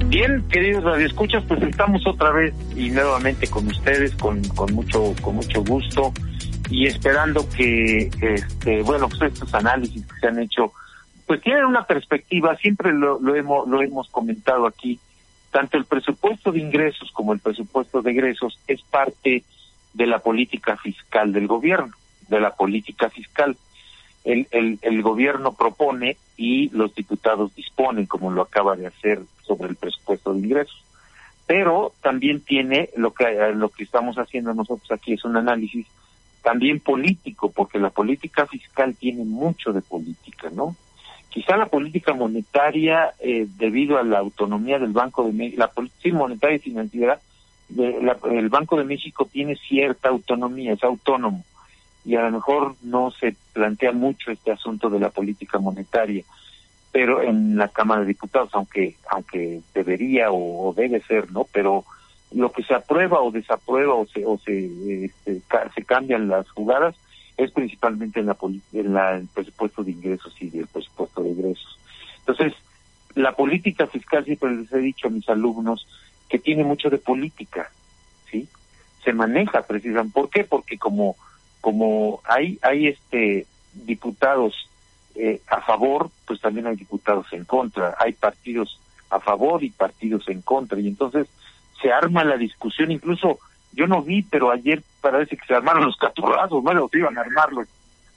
[0.08, 5.36] Bien, queridos radioescuchas, pues estamos otra vez y nuevamente con ustedes, con, con mucho, con
[5.36, 6.12] mucho gusto
[6.70, 10.72] y esperando que, este, bueno, pues estos análisis que se han hecho,
[11.26, 14.98] pues tienen una perspectiva, siempre lo, lo hemos, lo hemos comentado aquí,
[15.50, 19.42] tanto el presupuesto de ingresos como el presupuesto de egresos es parte
[19.94, 21.92] de la política fiscal del gobierno,
[22.28, 23.56] de la política fiscal.
[24.22, 29.70] El, el, el gobierno propone y los diputados disponen, como lo acaba de hacer sobre
[29.70, 30.84] el presupuesto de ingresos.
[31.46, 35.86] Pero también tiene lo que lo que estamos haciendo nosotros aquí es un análisis
[36.42, 40.76] también político, porque la política fiscal tiene mucho de política, ¿no?
[41.28, 46.16] Quizá la política monetaria, eh, debido a la autonomía del Banco de México, la política
[46.16, 47.20] monetaria y financiera,
[47.68, 51.44] de, el Banco de México tiene cierta autonomía, es autónomo
[52.04, 56.24] y a lo mejor no se plantea mucho este asunto de la política monetaria,
[56.92, 61.46] pero en la Cámara de Diputados, aunque aunque debería o, debe ser, ¿no?
[61.52, 61.84] Pero
[62.32, 65.42] lo que se aprueba o desaprueba o se o se este,
[65.84, 66.94] cambian las jugadas
[67.36, 68.36] es principalmente en la
[68.72, 71.78] en la el presupuesto de ingresos y el presupuesto de egresos.
[72.18, 72.52] Entonces
[73.14, 75.86] la política fiscal siempre les he dicho a mis alumnos
[76.28, 77.70] que tiene mucho de política
[78.30, 78.48] sí
[79.02, 80.44] se maneja precisamente ¿por qué?
[80.44, 81.16] porque como
[81.60, 84.70] como hay hay este diputados
[85.14, 87.96] eh, a favor pues también hay diputados en contra.
[87.98, 88.78] Hay partidos
[89.10, 90.78] a favor y partidos en contra.
[90.78, 91.26] Y entonces
[91.80, 93.38] se arma la discusión, incluso
[93.72, 97.22] yo no vi, pero ayer parece que se armaron los catorrazos, bueno, se iban a
[97.22, 97.68] armar los,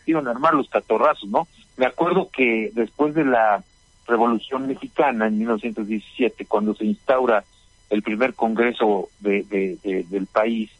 [0.06, 1.48] iban a armar los catorrazos, ¿no?
[1.78, 3.64] Me acuerdo que después de la
[4.08, 7.44] Revolución Mexicana en 1917, cuando se instaura
[7.90, 10.72] el primer congreso de, de, del país,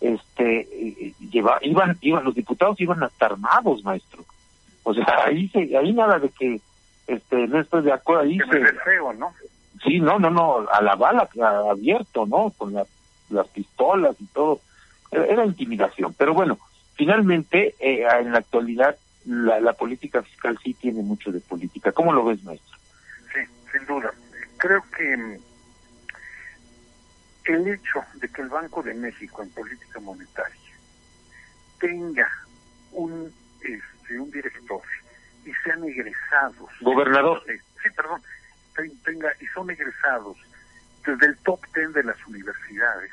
[0.00, 4.24] este eh, lleva, iban iban los diputados iban hasta armados maestro
[4.82, 6.60] o sea ahí se, ahí nada de que
[7.06, 9.32] este no estoy de acuerdo ahí se, feo no
[9.86, 11.28] Sí, no, no, no, a la bala
[11.70, 12.50] abierto, ¿no?
[12.50, 14.60] Con las pistolas y todo.
[15.12, 16.12] Era, intimidación.
[16.14, 16.58] Pero bueno,
[16.94, 21.92] finalmente, eh, en la actualidad, la, la política fiscal sí tiene mucho de política.
[21.92, 22.76] ¿Cómo lo ves, maestro?
[23.32, 23.40] Sí,
[23.72, 24.12] sin duda.
[24.56, 25.38] Creo que mm,
[27.44, 30.60] el hecho de que el Banco de México en política monetaria
[31.78, 32.28] tenga
[32.92, 34.80] un, este, un director
[35.44, 36.70] y sean egresados.
[36.80, 37.42] Gobernador.
[37.46, 38.20] Sí, perdón,
[39.04, 40.36] tenga y son egresados
[41.04, 43.10] desde el top ten de las universidades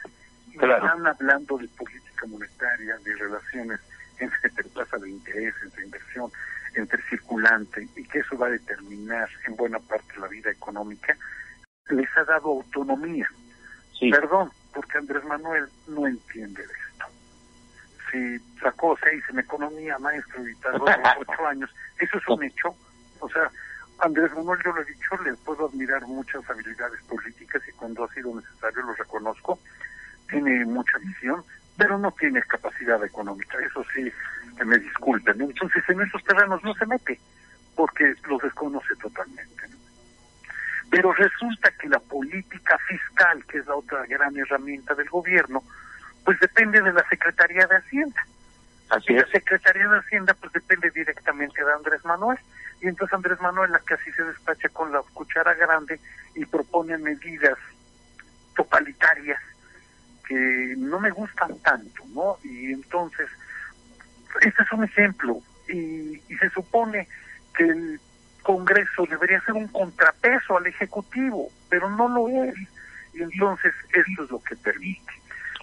[0.49, 3.79] y están hablando de política monetaria, de relaciones
[4.19, 6.31] entre tasa de interés, entre inversión,
[6.75, 11.17] entre circulante y que eso va a determinar en buena parte la vida económica,
[11.89, 13.29] les ha dado autonomía.
[13.99, 17.05] Perdón, porque Andrés Manuel no entiende de esto.
[18.11, 20.85] Si sacó seis en economía, maestro, tardó
[21.19, 22.75] ocho años, eso es un hecho.
[23.19, 23.49] O sea,
[23.99, 28.13] Andrés Manuel, yo lo he dicho, le puedo admirar muchas habilidades políticas y cuando ha
[28.13, 29.59] sido necesario lo reconozco.
[30.29, 31.43] Tiene mucha visión,
[31.77, 33.57] pero no tiene capacidad económica.
[33.59, 34.11] Eso sí,
[34.57, 35.41] que me disculpen.
[35.41, 37.19] Entonces, en esos terrenos no se mete,
[37.75, 39.63] porque los desconoce totalmente.
[40.89, 45.63] Pero resulta que la política fiscal, que es la otra gran herramienta del gobierno,
[46.23, 48.25] pues depende de la Secretaría de Hacienda.
[48.89, 52.37] Así La Secretaría de Hacienda pues depende directamente de Andrés Manuel.
[52.83, 56.01] Y entonces Andrés Manuel la casi se despacha con la cuchara grande
[56.35, 57.57] y propone medidas
[58.57, 59.39] totalitarias
[60.27, 62.37] que no me gustan tanto, ¿no?
[62.43, 63.29] Y entonces,
[64.41, 65.39] este es un ejemplo.
[65.69, 67.07] Y, y se supone
[67.55, 68.01] que el
[68.41, 72.55] Congreso debería ser un contrapeso al Ejecutivo, pero no lo es.
[73.13, 75.13] Y entonces esto es lo que permite.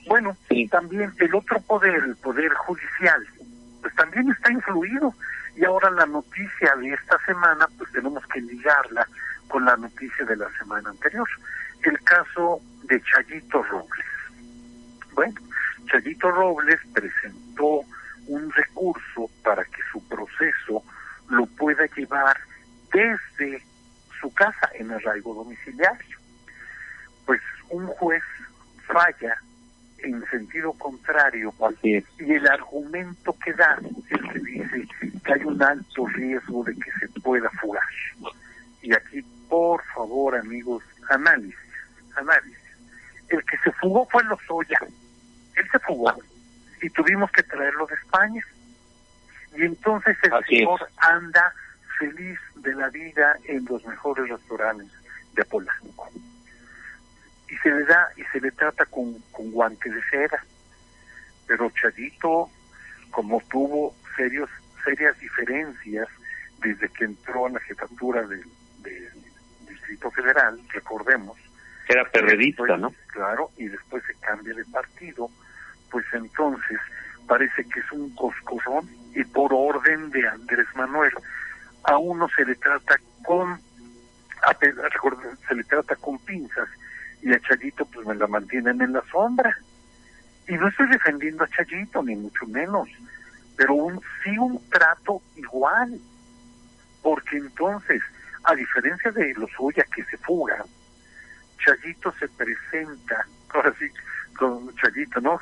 [0.06, 3.26] Bueno, y también el otro poder, el poder judicial,
[3.82, 5.14] pues también está influido
[5.60, 9.06] y ahora la noticia de esta semana, pues tenemos que ligarla
[9.46, 11.28] con la noticia de la semana anterior.
[11.82, 14.06] El caso de Chayito Robles.
[15.12, 15.34] Bueno,
[15.90, 17.82] Chayito Robles presentó
[18.28, 20.82] un recurso para que su proceso
[21.28, 22.38] lo pueda llevar
[22.90, 23.62] desde
[24.18, 26.16] su casa en arraigo domiciliario.
[27.26, 28.22] Pues un juez
[28.86, 29.36] falla
[30.02, 34.88] en sentido contrario y el argumento que da es que dice
[35.24, 37.82] que hay un alto riesgo de que se pueda fugar.
[38.82, 41.56] Y aquí, por favor, amigos, análisis,
[42.16, 42.58] análisis.
[43.28, 44.78] El que se fugó fue Lozoya.
[45.54, 46.12] Él se fugó
[46.82, 48.44] y tuvimos que traerlo de España.
[49.56, 51.52] Y entonces el señor anda
[51.98, 54.90] feliz de la vida en los mejores restaurantes
[55.34, 56.10] de Polanco
[57.50, 60.42] y se le da y se le trata con, con guante de cera.
[61.46, 62.48] Pero Chadito,
[63.10, 64.48] como tuvo serios,
[64.84, 66.08] serias diferencias
[66.58, 68.44] desde que entró a la jefatura del,
[69.68, 71.36] Distrito Federal, recordemos.
[71.88, 72.94] Era perredista, ¿no?
[73.08, 75.28] Claro, y después se cambia de partido,
[75.90, 76.78] pues entonces
[77.26, 81.12] parece que es un coscorrón y por orden de Andrés Manuel
[81.84, 83.52] a uno se le trata con
[84.42, 84.56] a,
[85.48, 86.68] se le trata con pinzas
[87.22, 89.56] y a Chayito pues me la mantienen en la sombra.
[90.48, 92.88] Y no estoy defendiendo a Chayito, ni mucho menos,
[93.56, 96.00] pero un, sí un trato igual.
[97.02, 98.02] Porque entonces,
[98.44, 100.64] a diferencia de los Oya que se fuga,
[101.64, 103.86] Chayito se presenta, ahora sí,
[104.36, 105.38] con Chayito, ¿no?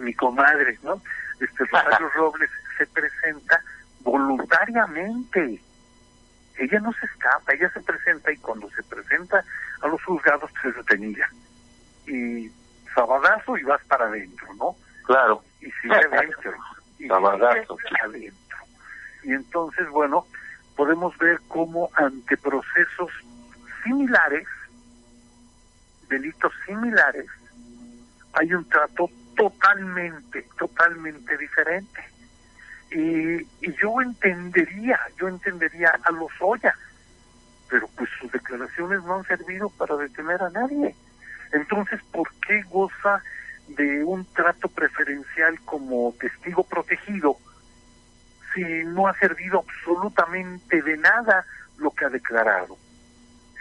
[0.00, 1.00] mi, comadre, ¿no?
[1.40, 3.60] Este Rosario Robles se presenta
[4.00, 5.60] voluntariamente
[6.58, 9.44] ella no se escapa, ella se presenta y cuando se presenta
[9.80, 11.28] a los juzgados pues, se detenía.
[12.06, 12.50] Y
[12.94, 14.76] sabadazo y vas para adentro, ¿no?
[15.04, 15.42] Claro.
[15.60, 16.52] Y sigue adentro.
[16.98, 17.76] y sabadazo.
[18.04, 18.56] adentro.
[19.24, 20.26] Y entonces, bueno,
[20.76, 23.10] podemos ver cómo ante procesos
[23.84, 24.46] similares,
[26.08, 27.26] delitos similares,
[28.34, 32.11] hay un trato totalmente, totalmente diferente.
[32.94, 36.74] Y, y yo entendería, yo entendería a los Oya,
[37.68, 40.94] pero pues sus declaraciones no han servido para detener a nadie.
[41.52, 43.22] Entonces, ¿por qué goza
[43.68, 47.36] de un trato preferencial como testigo protegido
[48.54, 51.46] si no ha servido absolutamente de nada
[51.78, 52.76] lo que ha declarado?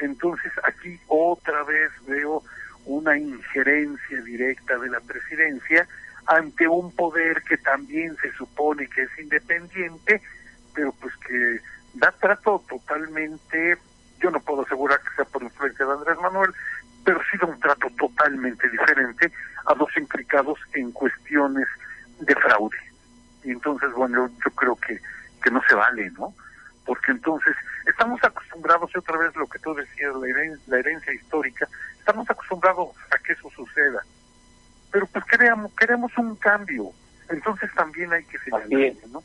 [0.02, 2.44] Entonces, aquí otra vez veo
[2.86, 5.88] una injerencia directa de la presidencia
[6.32, 10.22] ante un poder que también se supone que es independiente,
[10.74, 11.60] pero pues que
[11.96, 13.78] da trato totalmente,
[14.22, 16.54] yo no puedo asegurar que sea por influencia de Andrés Manuel,
[17.04, 19.30] pero sí da un trato totalmente diferente
[19.66, 21.68] a los implicados en cuestiones
[22.20, 22.78] de fraude.
[23.44, 25.02] Y entonces, bueno, yo creo que,
[25.44, 26.34] que no se vale, ¿no?
[26.86, 27.58] Porque entonces
[27.88, 31.68] estamos acostumbrados, y otra vez lo que tú decías, la herencia, la herencia histórica,
[32.00, 34.02] estamos acostumbrados a que eso suceda.
[34.92, 36.92] Pero pues queremos, queremos un cambio.
[37.30, 39.24] Entonces también hay que señalar, ¿no?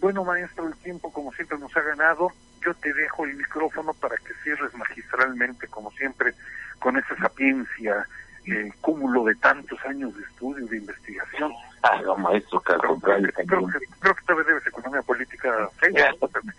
[0.00, 2.30] Bueno, maestro, el tiempo como siempre nos ha ganado.
[2.64, 6.34] Yo te dejo el micrófono para que cierres magistralmente, como siempre,
[6.78, 8.06] con esa sapiencia,
[8.46, 11.52] el cúmulo de tantos años de estudio, de investigación.
[11.82, 13.28] Ah, no, maestro, que al contrario.
[13.34, 15.94] Creo, que, creo que tal vez debes economía política seis.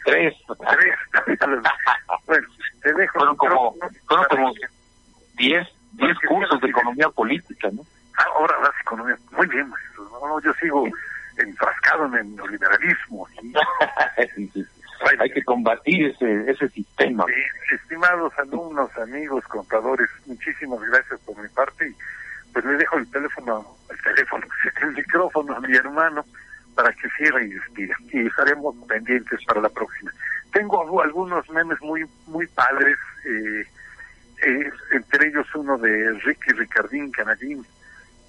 [0.06, 0.36] Tres.
[0.70, 0.94] Tres.
[2.26, 2.48] bueno,
[2.82, 3.14] te dejo.
[3.20, 3.76] Fueron como,
[4.08, 4.54] fueron como
[5.38, 7.86] diez, diez cursos de economía política, ¿no?
[8.36, 9.18] Ahora das economía.
[9.32, 10.10] Muy bien, maestro.
[10.10, 10.88] No, yo sigo
[11.38, 13.28] enfrascado en el neoliberalismo.
[13.28, 13.54] ¿sí?
[14.36, 14.66] sí, sí.
[15.20, 15.30] Hay
[16.06, 17.26] ese, sistema.
[17.72, 21.96] Estimados alumnos, amigos, contadores, muchísimas gracias por mi parte y
[22.54, 24.46] pues le dejo el teléfono, el teléfono,
[24.82, 26.26] el micrófono a mi hermano
[26.76, 27.96] para que cierre y despida.
[28.12, 30.12] Y estaremos pendientes para la próxima.
[30.52, 33.66] Tengo algunos memes muy muy padres, eh,
[34.46, 37.66] eh, entre ellos uno de Ricky Ricardín Canallín,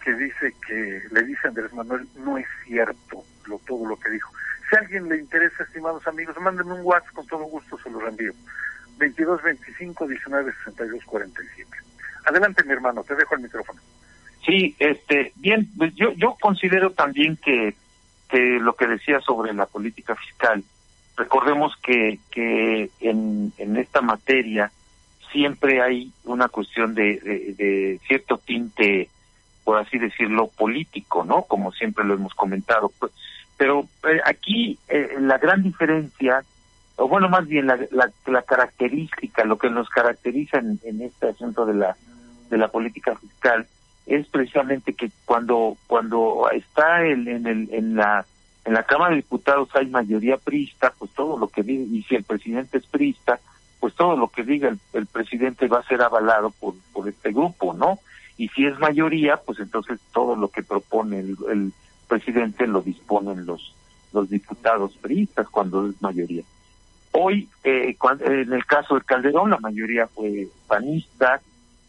[0.02, 4.10] que dice que le dice a Andrés Manuel, no es cierto lo, todo lo que
[4.10, 4.32] dijo.
[4.68, 8.00] Si a alguien le interesa, estimados amigos, mándenme un WhatsApp, con todo gusto se lo
[8.00, 8.32] reenvío.
[8.98, 11.70] 22 25 19 62 47.
[12.26, 13.80] Adelante, mi hermano, te dejo el micrófono.
[14.58, 17.76] Sí, este, bien, pues yo, yo considero también que,
[18.28, 20.64] que lo que decía sobre la política fiscal,
[21.16, 24.72] recordemos que, que en, en esta materia
[25.30, 27.20] siempre hay una cuestión de,
[27.56, 29.08] de, cierto tinte,
[29.62, 31.42] por así decirlo, político, ¿no?
[31.42, 32.90] Como siempre lo hemos comentado.
[32.98, 33.12] Pues,
[33.56, 36.42] pero eh, aquí eh, la gran diferencia,
[36.96, 41.28] o bueno, más bien la, la, la característica, lo que nos caracteriza en, en, este
[41.28, 41.96] asunto de la
[42.50, 43.68] de la política fiscal
[44.08, 48.24] es precisamente que cuando cuando está el, en el en la
[48.64, 52.16] en la Cámara de Diputados hay mayoría prista, pues todo lo que diga, y si
[52.16, 53.38] el presidente es prista,
[53.80, 57.32] pues todo lo que diga el, el presidente va a ser avalado por, por este
[57.32, 57.98] grupo, ¿no?
[58.36, 61.72] Y si es mayoría, pues entonces todo lo que propone el, el
[62.08, 63.74] presidente lo disponen los
[64.12, 66.42] los diputados priistas cuando es mayoría.
[67.12, 71.40] Hoy, eh, cuando, en el caso de Calderón, la mayoría fue panista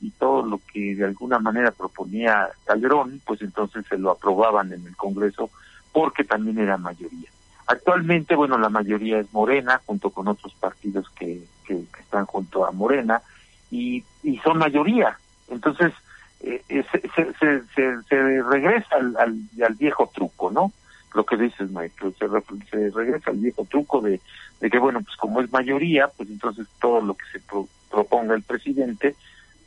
[0.02, 4.86] y todo lo que de alguna manera proponía Calderón, pues entonces se lo aprobaban en
[4.86, 5.50] el Congreso
[5.92, 7.30] porque también era mayoría.
[7.68, 12.66] Actualmente, bueno, la mayoría es Morena, junto con otros partidos que, que, que están junto
[12.66, 13.22] a Morena,
[13.70, 15.18] y, y son mayoría.
[15.50, 15.94] Entonces,
[16.42, 20.72] eh, se, se, se, regresa al, al, viejo truco, ¿no?
[21.14, 22.28] Lo que dices, maestro, se,
[22.70, 24.22] se regresa al viejo truco de,
[24.62, 28.36] de, que, bueno, pues como es mayoría, pues entonces todo lo que se pro, proponga
[28.36, 29.16] el presidente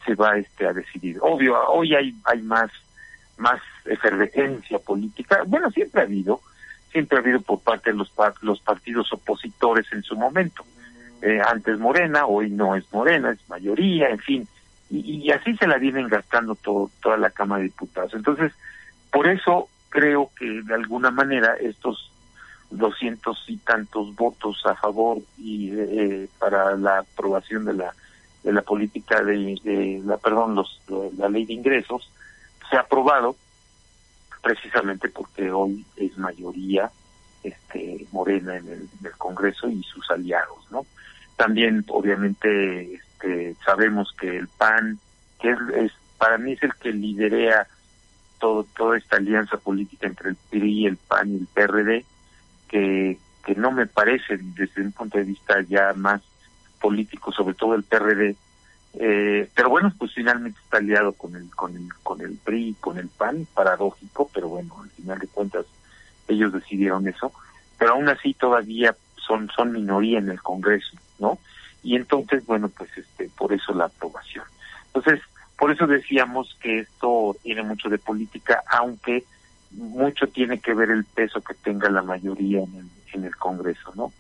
[0.05, 1.19] se va este a decidir.
[1.21, 2.71] Obvio, hoy hay, hay más,
[3.37, 6.41] más efervescencia política, bueno, siempre ha habido,
[6.91, 10.65] siempre ha habido por parte de los, los partidos opositores en su momento.
[11.23, 14.49] Eh, antes Morena, hoy no es Morena, es mayoría, en fin,
[14.91, 18.13] y, y, así se la vienen gastando todo, toda la Cámara de Diputados.
[18.15, 18.53] Entonces,
[19.11, 22.11] por eso creo que de alguna manera estos
[22.71, 27.95] doscientos y tantos votos a favor y eh, para la aprobación de la
[28.43, 30.81] de la política de, de la perdón los
[31.17, 32.11] la ley de ingresos
[32.69, 33.37] se ha aprobado
[34.43, 36.91] precisamente porque hoy es mayoría
[37.43, 38.89] este Morena en el,
[39.19, 40.85] Congreso y sus aliados no
[41.37, 44.99] también obviamente que sabemos que el PAN,
[45.41, 47.69] que es, es, para mí es el que liderea
[48.41, 52.05] todo, toda esta alianza política entre el PRI, el PAN y el PRD,
[52.69, 56.21] que, que no me parece desde un punto de vista ya más
[56.83, 58.37] político, sobre todo el PRD,
[58.95, 62.99] eh, pero bueno, pues finalmente está aliado con el, con el, con el PRI, con
[62.99, 65.65] el PAN, paradójico, pero bueno, al final de cuentas
[66.29, 67.33] ellos decidieron eso,
[67.79, 71.39] pero aún así todavía son, son minoría en el Congreso, ¿no?
[71.85, 74.45] y entonces bueno pues este por eso la aprobación
[74.87, 75.21] entonces
[75.63, 79.23] por eso decíamos que esto tiene mucho de política, aunque
[79.71, 83.93] mucho tiene que ver el peso que tenga la mayoría en el, en el Congreso,
[83.95, 84.13] ¿no?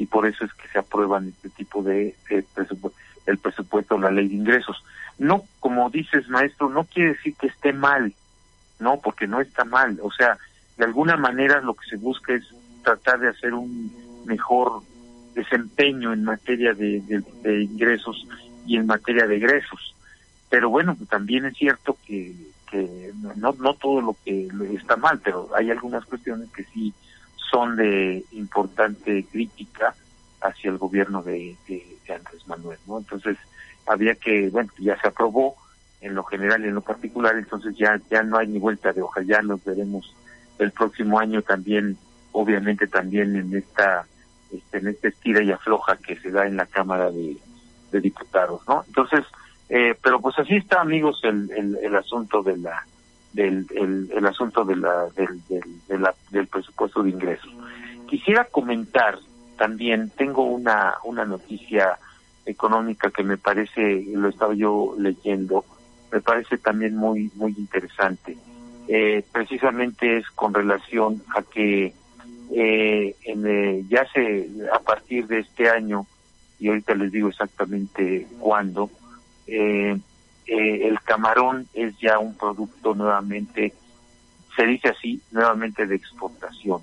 [0.00, 2.16] Y por eso es que se aprueban este tipo de,
[2.54, 4.82] presupuesto, el presupuesto, la ley de ingresos.
[5.18, 8.14] No, como dices, maestro, no quiere decir que esté mal,
[8.78, 9.98] no, porque no está mal.
[10.02, 10.38] O sea,
[10.78, 12.44] de alguna manera lo que se busca es
[12.82, 13.92] tratar de hacer un
[14.24, 14.80] mejor
[15.34, 17.02] desempeño en materia de,
[17.44, 18.26] ingresos
[18.66, 19.94] y en materia de egresos.
[20.48, 22.34] Pero bueno, también es cierto que
[22.70, 26.94] que no, no todo lo que está mal, pero hay algunas cuestiones que sí
[27.50, 29.94] son de importante crítica
[30.40, 31.56] hacia el gobierno de,
[32.08, 32.98] Andrés Manuel, ¿no?
[32.98, 33.36] Entonces,
[33.86, 35.56] había que, bueno, ya se aprobó
[36.00, 39.02] en lo general y en lo particular, entonces ya ya no hay ni vuelta de
[39.02, 40.14] hoja, ya nos veremos
[40.58, 41.96] el próximo año también,
[42.32, 44.06] obviamente también en esta
[44.52, 47.36] este, en esta estira y afloja que se da en la Cámara de,
[47.92, 48.84] de Diputados, ¿no?
[48.88, 49.24] Entonces,
[49.68, 52.84] eh, pero pues así está, amigos, el, el, asunto de la
[53.32, 53.66] del
[54.14, 55.40] el, asunto de la, del,
[56.30, 57.50] del, presupuesto de ingresos.
[58.08, 59.18] Quisiera comentar
[59.56, 61.98] también, tengo una, una noticia
[62.46, 65.64] económica que me parece, lo estaba yo leyendo,
[66.10, 68.36] me parece también muy, muy interesante.
[68.88, 71.94] Eh, precisamente es con relación a que
[72.52, 76.06] eh, en, ya se, a partir de este año,
[76.58, 78.90] y ahorita les digo exactamente cuándo,
[79.46, 79.96] eh,
[80.50, 83.72] eh, el camarón es ya un producto nuevamente,
[84.56, 86.80] se dice así, nuevamente de exportación,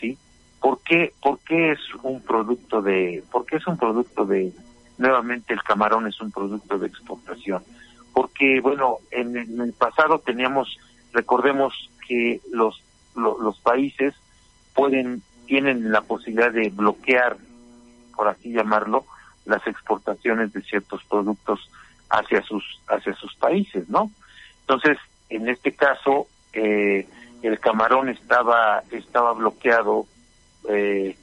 [0.00, 0.16] ¿sí?
[0.58, 4.54] ¿Por qué, por qué es un producto de, por qué es un producto de,
[4.96, 7.62] nuevamente el camarón es un producto de exportación?
[8.14, 10.78] Porque, bueno, en, el pasado teníamos,
[11.12, 12.82] recordemos que los,
[13.14, 14.14] los países
[14.72, 17.36] pueden, tienen la posibilidad de bloquear,
[18.16, 19.04] por así llamarlo,
[19.44, 21.68] las exportaciones de ciertos productos
[22.10, 24.10] hacia sus hacia sus países, ¿no?
[24.60, 24.98] Entonces,
[25.28, 27.06] en este caso, eh,
[27.42, 30.06] el camarón estaba estaba bloqueado
[30.68, 31.16] eh,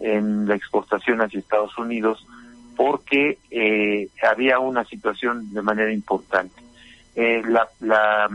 [0.00, 2.26] en la exportación hacia Estados Unidos
[2.76, 6.60] porque eh, había una situación de manera importante.
[7.14, 8.28] la, la,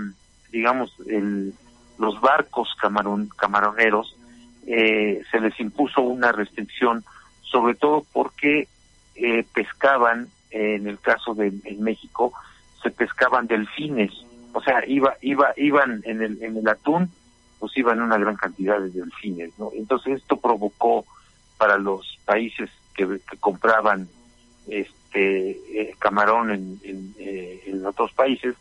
[0.52, 1.54] digamos, el,
[1.98, 4.16] los barcos camarón, camaroneros
[4.66, 7.04] se les impuso una restricción,
[7.42, 8.68] sobre todo porque
[9.54, 12.34] pescaban en el caso de en México,
[12.82, 14.12] se pescaban delfines,
[14.54, 17.12] o sea, iba, iba, iban en el, en el atún,
[17.60, 19.72] pues iban una gran cantidad de delfines, ¿no?
[19.76, 21.06] Entonces esto provocó
[21.58, 24.08] para los países que, compraban
[24.68, 28.56] este eh, camarón en, eh, en, otros países,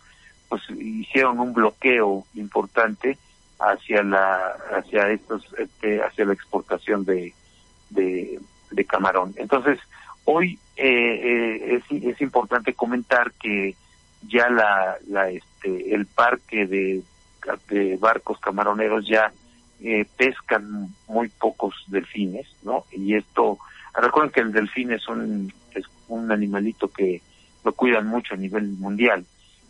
[0.48, 3.18] pues hicieron un bloqueo importante
[3.58, 7.32] hacia la hacia estos este, hacia la exportación de,
[7.90, 9.34] de camarón.
[9.36, 9.78] Entonces
[10.26, 13.74] Hoy eh, eh, es, es, importante comentar que
[14.28, 17.02] ya la, la este, el parque de,
[17.98, 19.32] barcos camaroneros ya
[19.80, 22.84] eh, pescan muy pocos delfines, ¿no?
[22.90, 23.58] Y esto,
[23.94, 27.22] recuerden que el delfín es un, es un animalito que
[27.64, 29.24] lo cuidan mucho a nivel mundial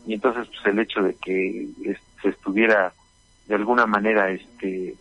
[0.06, 1.68] y entonces pues el hecho de que
[2.22, 2.92] se estuviera
[3.46, 4.94] de alguna manera este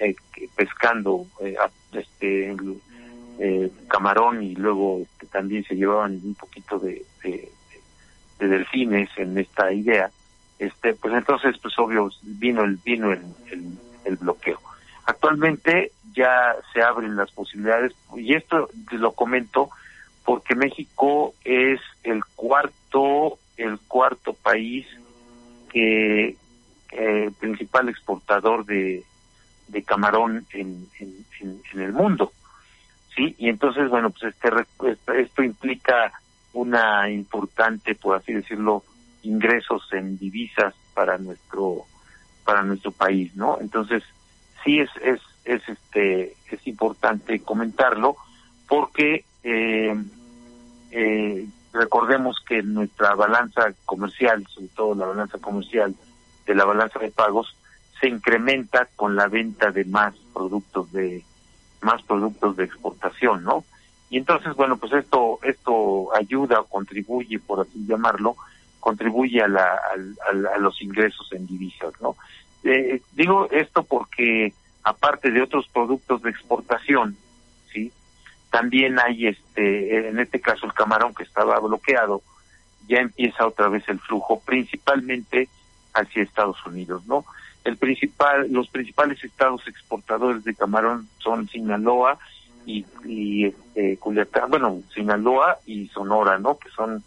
[0.00, 0.14] eh,
[0.56, 1.56] pescando eh,
[1.92, 2.56] este
[3.40, 7.50] eh, camarón y luego este, también se llevaban un poquito de, de,
[8.40, 10.10] delfines en esta idea,
[10.58, 13.22] este, pues entonces, pues obvio, vino el, vino el,
[14.04, 14.60] el, bloqueo.
[15.06, 19.70] Actualmente ya se abren las posibilidades, y esto lo comento
[20.24, 24.86] porque México es el cuarto, el cuarto país
[25.72, 26.36] que
[27.38, 29.04] principal exportador de,
[29.86, 32.32] camarón en, en el mundo.
[33.14, 33.34] ¿Sí?
[33.38, 36.12] Y entonces, bueno, pues este, esto implica
[36.52, 38.84] una importante, por así decirlo,
[39.22, 41.84] ingresos en divisas para nuestro
[42.44, 43.58] para nuestro país, ¿no?
[43.60, 44.02] Entonces,
[44.64, 48.16] sí es es es este es importante comentarlo
[48.66, 49.94] porque eh,
[50.90, 55.94] eh, recordemos que nuestra balanza comercial, sobre todo la balanza comercial
[56.46, 57.54] de la balanza de pagos,
[58.00, 61.24] se incrementa con la venta de más productos de
[61.80, 63.64] más productos de exportación, ¿no?
[64.10, 68.36] Y entonces, bueno, pues esto esto ayuda, contribuye, por así llamarlo,
[68.80, 69.78] contribuye a, la,
[70.54, 72.16] a, los ingresos en divisas, ¿no?
[72.64, 74.52] Eh, digo esto porque
[74.82, 77.16] aparte de otros productos de exportación,
[77.72, 77.92] sí,
[78.50, 82.22] también hay este, en este caso el camarón que estaba bloqueado,
[82.88, 85.48] ya empieza otra vez el flujo, principalmente
[85.92, 87.24] hacia Estados Unidos, ¿no?
[87.64, 92.18] El principal, los principales estados exportadores de camarón son Sinaloa
[92.66, 96.58] y, y este, Culiacán, bueno, Sinaloa y Sonora, ¿no?
[96.58, 97.02] Que son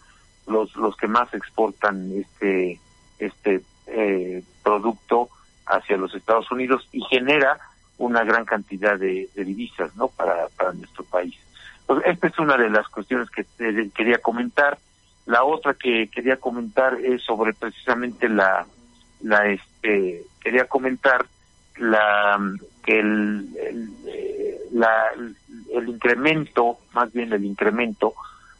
[0.47, 2.79] los los que más exportan este
[3.19, 5.29] este eh, producto
[5.65, 7.59] hacia los Estados Unidos y genera
[7.97, 11.35] una gran cantidad de, divisas no para para nuestro país.
[11.85, 13.45] Pues esta es una de las cuestiones que
[13.93, 14.77] quería comentar.
[15.25, 18.65] La otra que quería comentar es sobre precisamente la
[19.23, 21.25] la este quería comentar
[21.77, 22.39] la
[22.83, 23.89] que el, el,
[24.71, 24.91] la,
[25.73, 28.13] el incremento más bien el incremento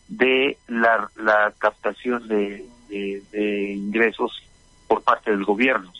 [0.07, 4.43] de la, la captación de, de, ingresos
[4.88, 5.91] por parte del gobierno.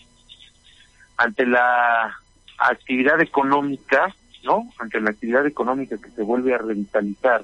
[1.18, 2.18] Ante la
[2.58, 7.44] actividad económica no ante la actividad económica que se vuelve a revitalizar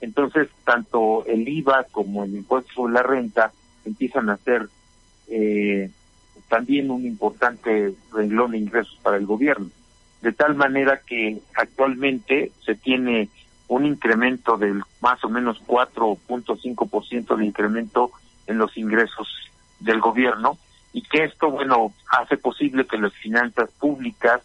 [0.00, 3.52] entonces tanto el IVA como el impuesto sobre la renta
[3.84, 4.68] empiezan a ser
[5.28, 5.90] eh,
[6.48, 9.68] también un importante renglón de ingresos para el gobierno.
[10.22, 13.28] De tal manera que actualmente se tiene
[13.68, 18.12] un incremento del más o menos 4.5% de incremento
[18.46, 19.28] en los ingresos
[19.80, 20.58] del gobierno
[20.92, 24.40] y que esto, bueno, hace posible que las finanzas públicas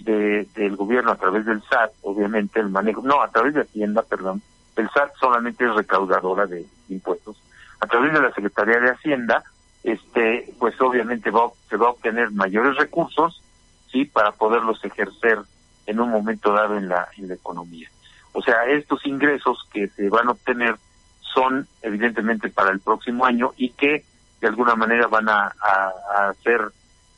[0.00, 4.02] de, del gobierno a través del SAT, obviamente el manejo, no, a través de Hacienda,
[4.02, 4.42] perdón,
[4.76, 7.40] el SAT solamente es recaudadora de impuestos,
[7.80, 9.42] a través de la Secretaría de Hacienda,
[9.88, 13.42] este, pues obviamente va, se va a obtener mayores recursos,
[13.90, 15.38] sí, para poderlos ejercer
[15.86, 17.88] en un momento dado en la, en la economía.
[18.32, 20.76] O sea, estos ingresos que se van a obtener
[21.22, 24.04] son evidentemente para el próximo año y que
[24.40, 26.60] de alguna manera van a, a, hacer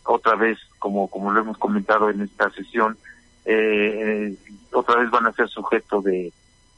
[0.05, 2.97] otra vez, como, como lo hemos comentado en esta sesión,
[3.45, 4.37] eh,
[4.73, 6.33] otra vez van a ser sujeto de,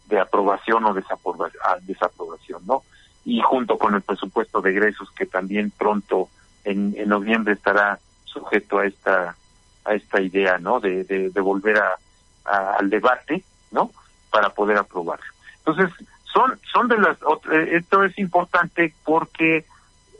[0.08, 2.82] de aprobación o desaprobación, ¿no?
[3.24, 6.28] Y junto con el presupuesto de egresos que también pronto
[6.64, 9.36] en, en noviembre estará sujeto a esta
[9.84, 13.90] a esta idea no de, de, volver a, al debate no
[14.30, 15.26] para poder aprobarlo
[15.58, 15.90] entonces
[16.32, 17.16] son son de las
[17.52, 19.64] eh, esto es importante porque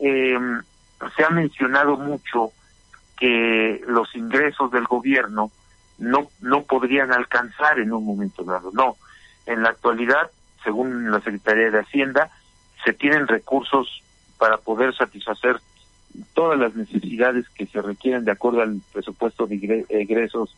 [0.00, 0.38] eh,
[1.16, 2.52] se ha mencionado mucho
[3.18, 5.50] que los ingresos del gobierno
[5.98, 8.96] no no podrían alcanzar en un momento dado no.
[9.46, 10.30] En la actualidad
[10.62, 12.30] según la Secretaría de Hacienda
[12.84, 14.02] se tienen recursos
[14.38, 15.56] para poder satisfacer
[16.34, 20.54] todas las necesidades que se requieren de acuerdo al presupuesto de egresos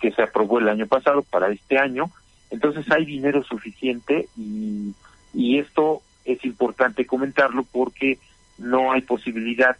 [0.00, 2.10] que se aprobó el año pasado para este año.
[2.50, 4.94] Entonces hay dinero suficiente y,
[5.58, 8.18] esto es importante comentarlo porque
[8.58, 9.76] no hay posibilidad,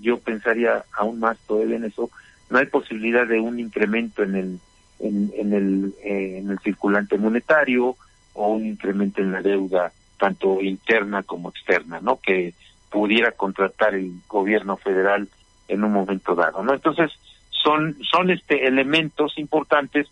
[0.00, 2.10] yo pensaría aún más todavía en eso,
[2.50, 4.60] no hay posibilidad de un incremento en el
[5.00, 7.96] en, en el eh, en el circulante monetario
[8.32, 12.20] o un incremento en la deuda tanto interna como externa, ¿no?
[12.20, 12.54] Que
[12.90, 15.28] pudiera contratar el gobierno federal
[15.68, 16.74] en un momento dado, ¿no?
[16.74, 17.10] Entonces,
[17.50, 20.08] son son este elementos importantes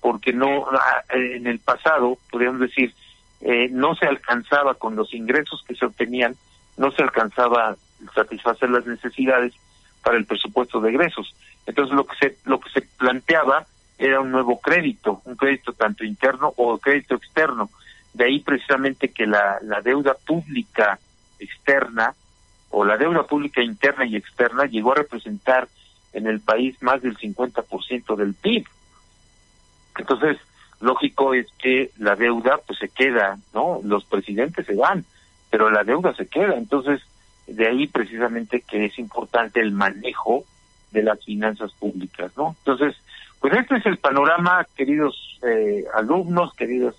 [0.00, 2.94] porque no ah, en el pasado, podríamos decir,
[3.40, 6.36] eh, no se alcanzaba con los ingresos que se obtenían,
[6.76, 7.76] no se alcanzaba a
[8.14, 9.54] satisfacer las necesidades
[10.02, 11.34] para el presupuesto de egresos.
[11.66, 13.66] Entonces, lo que se lo que se planteaba
[13.98, 17.70] era un nuevo crédito, un crédito tanto interno o crédito externo
[18.16, 20.98] de ahí precisamente que la, la deuda pública
[21.38, 22.14] externa
[22.70, 25.68] o la deuda pública interna y externa llegó a representar
[26.14, 28.66] en el país más del 50% del PIB.
[29.98, 30.38] Entonces,
[30.80, 33.80] lógico es que la deuda pues se queda, ¿no?
[33.84, 35.04] Los presidentes se van,
[35.50, 36.56] pero la deuda se queda.
[36.56, 37.02] Entonces,
[37.46, 40.44] de ahí precisamente que es importante el manejo
[40.90, 42.56] de las finanzas públicas, ¿no?
[42.60, 42.96] Entonces,
[43.40, 46.96] pues este es el panorama, queridos eh, alumnos, queridos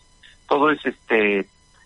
[0.47, 1.39] todo es este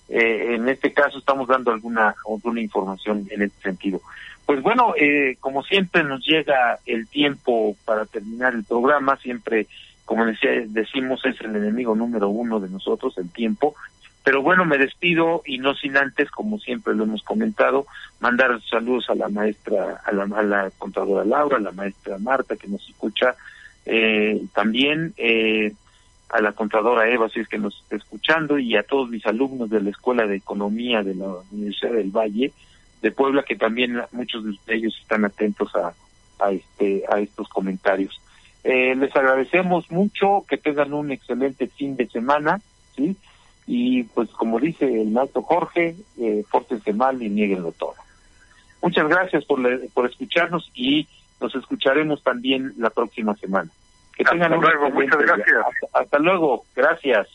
[0.09, 4.01] eh, en este caso estamos dando alguna alguna información en este sentido.
[4.45, 9.68] Pues bueno eh, como siempre nos llega el tiempo para terminar el programa siempre
[10.05, 13.76] como decía decimos es el enemigo número uno de nosotros el tiempo.
[14.24, 17.88] Pero bueno me despido y no sin antes como siempre lo hemos comentado
[18.20, 22.55] mandar saludos a la maestra a la, a la contadora Laura a la maestra Marta
[22.55, 23.36] que nos escucha
[23.86, 25.74] eh, también eh,
[26.32, 29.70] a la contadora Eva, si es que nos está escuchando, y a todos mis alumnos
[29.70, 32.54] de la Escuela de Economía de la Universidad del Valle
[33.02, 35.94] de Puebla, que también muchos de ellos están atentos a,
[36.40, 38.22] a, este, a estos comentarios.
[38.64, 42.62] Eh, les agradecemos mucho, que tengan un excelente fin de semana,
[42.96, 43.16] ¿sí?
[43.68, 47.96] Y pues como dice el maestro Jorge, eh, fórtense mal y nieguenlo todo.
[48.82, 49.60] Muchas gracias por,
[49.90, 51.08] por escucharnos y
[51.40, 53.70] nos escucharemos también la próxima semana.
[54.16, 55.57] Que hasta tengan luego, un muchas gracias.
[55.57, 57.28] Hasta, hasta luego, gracias.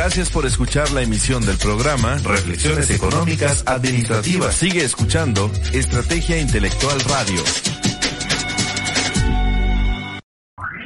[0.00, 4.54] Gracias por escuchar la emisión del programa Reflexiones Económicas Administrativas.
[4.54, 7.42] Sigue escuchando Estrategia Intelectual Radio.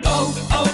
[0.04, 0.73] Oh, oh.